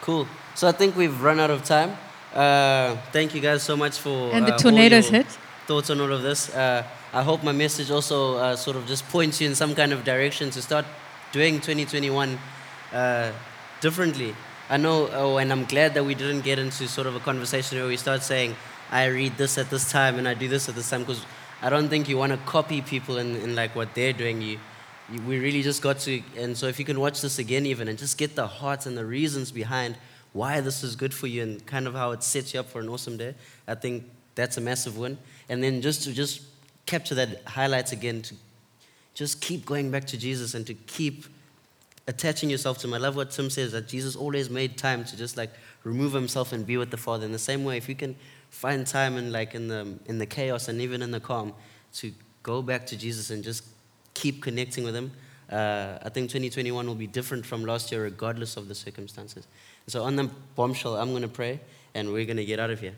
Cool. 0.00 0.26
So 0.54 0.68
I 0.68 0.72
think 0.72 0.96
we've 0.96 1.22
run 1.22 1.40
out 1.40 1.50
of 1.50 1.64
time. 1.64 1.96
Uh, 2.34 2.96
thank 3.12 3.34
you 3.34 3.40
guys 3.40 3.62
so 3.62 3.76
much 3.76 3.98
for. 3.98 4.32
And 4.32 4.46
the 4.46 4.54
uh, 4.54 4.58
tornadoes 4.58 5.08
hit. 5.08 5.26
Thoughts 5.66 5.90
on 5.90 6.00
all 6.00 6.12
of 6.12 6.22
this. 6.22 6.54
Uh, 6.54 6.82
I 7.12 7.22
hope 7.22 7.44
my 7.44 7.52
message 7.52 7.90
also 7.90 8.36
uh, 8.36 8.56
sort 8.56 8.76
of 8.76 8.86
just 8.86 9.06
points 9.08 9.40
you 9.40 9.48
in 9.48 9.54
some 9.54 9.74
kind 9.74 9.92
of 9.92 10.02
direction 10.02 10.50
to 10.50 10.62
start 10.62 10.86
doing 11.30 11.56
2021 11.56 12.38
uh, 12.92 13.32
differently. 13.80 14.34
I 14.70 14.78
know, 14.78 15.10
oh, 15.12 15.36
and 15.36 15.52
I'm 15.52 15.66
glad 15.66 15.92
that 15.94 16.04
we 16.04 16.14
didn't 16.14 16.40
get 16.40 16.58
into 16.58 16.88
sort 16.88 17.06
of 17.06 17.14
a 17.14 17.20
conversation 17.20 17.78
where 17.78 17.86
we 17.86 17.98
start 17.98 18.22
saying, 18.22 18.56
I 18.90 19.06
read 19.06 19.36
this 19.36 19.58
at 19.58 19.68
this 19.68 19.90
time 19.90 20.18
and 20.18 20.26
I 20.26 20.34
do 20.34 20.48
this 20.48 20.68
at 20.68 20.74
this 20.74 20.88
time, 20.88 21.00
because 21.00 21.26
I 21.60 21.68
don't 21.68 21.88
think 21.88 22.08
you 22.08 22.16
want 22.16 22.32
to 22.32 22.38
copy 22.38 22.80
people 22.80 23.18
in, 23.18 23.36
in 23.36 23.54
like 23.54 23.76
what 23.76 23.94
they're 23.94 24.14
doing. 24.14 24.40
You, 24.40 24.58
you, 25.12 25.20
we 25.22 25.38
really 25.38 25.62
just 25.62 25.82
got 25.82 25.98
to, 26.00 26.22
and 26.38 26.56
so 26.56 26.66
if 26.66 26.78
you 26.78 26.84
can 26.86 26.98
watch 26.98 27.20
this 27.20 27.38
again 27.38 27.66
even 27.66 27.88
and 27.88 27.98
just 27.98 28.16
get 28.16 28.34
the 28.34 28.46
heart 28.46 28.86
and 28.86 28.96
the 28.96 29.04
reasons 29.04 29.52
behind 29.52 29.96
why 30.32 30.60
this 30.60 30.82
is 30.82 30.96
good 30.96 31.12
for 31.12 31.26
you 31.26 31.42
and 31.42 31.64
kind 31.66 31.86
of 31.86 31.94
how 31.94 32.12
it 32.12 32.22
sets 32.22 32.54
you 32.54 32.60
up 32.60 32.68
for 32.68 32.80
an 32.80 32.88
awesome 32.88 33.16
day, 33.16 33.34
I 33.68 33.74
think 33.74 34.04
that's 34.34 34.56
a 34.56 34.60
massive 34.60 34.96
win. 34.96 35.18
And 35.48 35.62
then 35.62 35.82
just 35.82 36.02
to 36.04 36.12
just 36.12 36.42
capture 36.86 37.14
that 37.14 37.42
highlights 37.46 37.92
again, 37.92 38.22
to 38.22 38.34
just 39.14 39.40
keep 39.40 39.66
going 39.66 39.90
back 39.90 40.06
to 40.06 40.16
Jesus 40.16 40.54
and 40.54 40.66
to 40.66 40.74
keep 40.74 41.26
attaching 42.06 42.50
yourself 42.50 42.78
to 42.78 42.86
him. 42.86 42.94
I 42.94 42.98
love 42.98 43.16
what 43.16 43.30
Tim 43.30 43.50
says 43.50 43.72
that 43.72 43.88
Jesus 43.88 44.16
always 44.16 44.50
made 44.50 44.76
time 44.76 45.04
to 45.04 45.16
just 45.16 45.36
like 45.36 45.50
remove 45.84 46.12
himself 46.12 46.52
and 46.52 46.66
be 46.66 46.76
with 46.76 46.90
the 46.90 46.96
Father. 46.96 47.24
In 47.24 47.32
the 47.32 47.38
same 47.38 47.64
way, 47.64 47.76
if 47.76 47.88
you 47.88 47.94
can 47.94 48.16
find 48.50 48.86
time 48.86 49.16
in 49.16 49.32
like 49.32 49.54
in 49.54 49.68
the 49.68 49.98
in 50.06 50.18
the 50.18 50.26
chaos 50.26 50.68
and 50.68 50.80
even 50.80 51.02
in 51.02 51.10
the 51.10 51.20
calm 51.20 51.52
to 51.94 52.12
go 52.42 52.62
back 52.62 52.86
to 52.86 52.96
Jesus 52.96 53.30
and 53.30 53.44
just 53.44 53.64
keep 54.14 54.42
connecting 54.42 54.84
with 54.84 54.96
him, 54.96 55.12
uh, 55.50 55.98
I 56.02 56.08
think 56.08 56.30
2021 56.30 56.86
will 56.86 56.94
be 56.94 57.06
different 57.06 57.44
from 57.44 57.64
last 57.64 57.92
year, 57.92 58.02
regardless 58.02 58.56
of 58.56 58.68
the 58.68 58.74
circumstances. 58.74 59.46
So 59.86 60.04
on 60.04 60.16
the 60.16 60.30
bombshell, 60.54 60.96
I'm 60.96 61.10
going 61.10 61.22
to 61.22 61.28
pray 61.28 61.60
and 61.94 62.12
we're 62.12 62.24
going 62.24 62.36
to 62.36 62.44
get 62.44 62.60
out 62.60 62.70
of 62.70 62.80
here. 62.80 62.94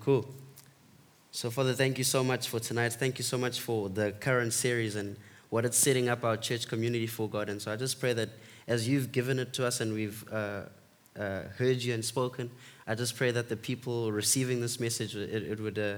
Cool. 0.00 0.26
So, 1.30 1.50
Father, 1.50 1.72
thank 1.72 1.98
you 1.98 2.04
so 2.04 2.22
much 2.22 2.48
for 2.48 2.60
tonight. 2.60 2.92
Thank 2.94 3.18
you 3.18 3.24
so 3.24 3.36
much 3.36 3.60
for 3.60 3.88
the 3.88 4.12
current 4.12 4.52
series 4.52 4.96
and 4.96 5.16
what 5.50 5.64
it's 5.64 5.76
setting 5.76 6.08
up 6.08 6.24
our 6.24 6.36
church 6.36 6.68
community 6.68 7.06
for, 7.06 7.28
God. 7.28 7.48
And 7.48 7.60
so 7.60 7.72
I 7.72 7.76
just 7.76 8.00
pray 8.00 8.12
that 8.12 8.30
as 8.66 8.88
you've 8.88 9.12
given 9.12 9.38
it 9.38 9.52
to 9.54 9.66
us 9.66 9.80
and 9.80 9.92
we've 9.92 10.24
uh, 10.32 10.62
uh, 11.18 11.42
heard 11.58 11.82
you 11.82 11.92
and 11.92 12.04
spoken, 12.04 12.50
I 12.86 12.94
just 12.94 13.16
pray 13.16 13.30
that 13.30 13.48
the 13.48 13.56
people 13.56 14.10
receiving 14.12 14.60
this 14.60 14.80
message, 14.80 15.16
it, 15.16 15.42
it 15.42 15.60
would, 15.60 15.78
uh, 15.78 15.96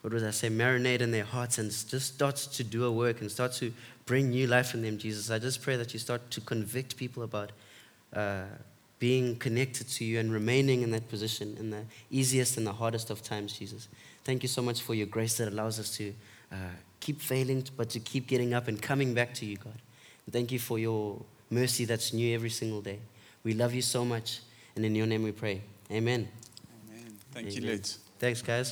what 0.00 0.12
would 0.12 0.24
I 0.24 0.30
say, 0.30 0.48
marinate 0.48 1.00
in 1.00 1.10
their 1.10 1.24
hearts 1.24 1.58
and 1.58 1.70
just 1.70 2.14
start 2.14 2.36
to 2.36 2.64
do 2.64 2.84
a 2.84 2.92
work 2.92 3.20
and 3.20 3.30
start 3.30 3.52
to 3.54 3.72
bring 4.06 4.30
new 4.30 4.46
life 4.46 4.74
in 4.74 4.82
them, 4.82 4.96
Jesus. 4.96 5.30
I 5.30 5.38
just 5.38 5.60
pray 5.60 5.76
that 5.76 5.92
you 5.92 5.98
start 5.98 6.30
to 6.30 6.40
convict 6.40 6.96
people 6.96 7.22
about 7.22 7.52
uh, 8.14 8.44
being 9.02 9.34
connected 9.34 9.88
to 9.88 10.04
you 10.04 10.20
and 10.20 10.32
remaining 10.32 10.82
in 10.82 10.92
that 10.92 11.08
position 11.08 11.56
in 11.58 11.70
the 11.70 11.82
easiest 12.08 12.56
and 12.56 12.64
the 12.64 12.72
hardest 12.72 13.10
of 13.10 13.20
times, 13.20 13.52
Jesus. 13.52 13.88
Thank 14.22 14.44
you 14.44 14.48
so 14.48 14.62
much 14.62 14.80
for 14.80 14.94
your 14.94 15.08
grace 15.08 15.38
that 15.38 15.48
allows 15.48 15.80
us 15.80 15.96
to 15.96 16.14
uh, 16.52 16.54
keep 17.00 17.20
failing, 17.20 17.64
but 17.76 17.90
to 17.90 17.98
keep 17.98 18.28
getting 18.28 18.54
up 18.54 18.68
and 18.68 18.80
coming 18.80 19.12
back 19.12 19.34
to 19.34 19.44
you, 19.44 19.56
God. 19.56 19.74
And 20.24 20.32
thank 20.32 20.52
you 20.52 20.60
for 20.60 20.78
your 20.78 21.20
mercy 21.50 21.84
that's 21.84 22.12
new 22.12 22.32
every 22.32 22.50
single 22.50 22.80
day. 22.80 23.00
We 23.42 23.54
love 23.54 23.74
you 23.74 23.82
so 23.82 24.04
much, 24.04 24.38
and 24.76 24.84
in 24.84 24.94
your 24.94 25.08
name 25.08 25.24
we 25.24 25.32
pray. 25.32 25.62
Amen. 25.90 26.28
Amen. 26.88 27.12
Thank 27.32 27.56
you, 27.56 27.62
Amen. 27.62 27.72
Lutz. 27.72 27.98
Thanks, 28.20 28.40
guys. 28.40 28.70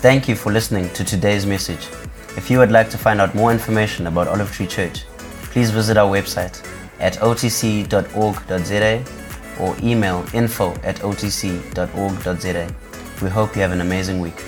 Thank 0.00 0.28
you 0.28 0.36
for 0.36 0.52
listening 0.52 0.88
to 0.90 1.02
today's 1.02 1.44
message. 1.44 1.88
If 2.36 2.52
you 2.52 2.58
would 2.58 2.70
like 2.70 2.88
to 2.90 2.98
find 2.98 3.20
out 3.20 3.34
more 3.34 3.50
information 3.50 4.06
about 4.06 4.28
Olive 4.28 4.52
Tree 4.52 4.68
Church, 4.68 5.06
please 5.50 5.72
visit 5.72 5.96
our 5.96 6.08
website 6.08 6.64
at 7.00 7.14
otc.org.za 7.14 9.19
or 9.60 9.76
email 9.82 10.24
info 10.32 10.72
at 10.82 10.96
otc.org.za. 10.96 12.74
We 13.22 13.28
hope 13.28 13.54
you 13.54 13.62
have 13.62 13.72
an 13.72 13.80
amazing 13.80 14.20
week. 14.20 14.42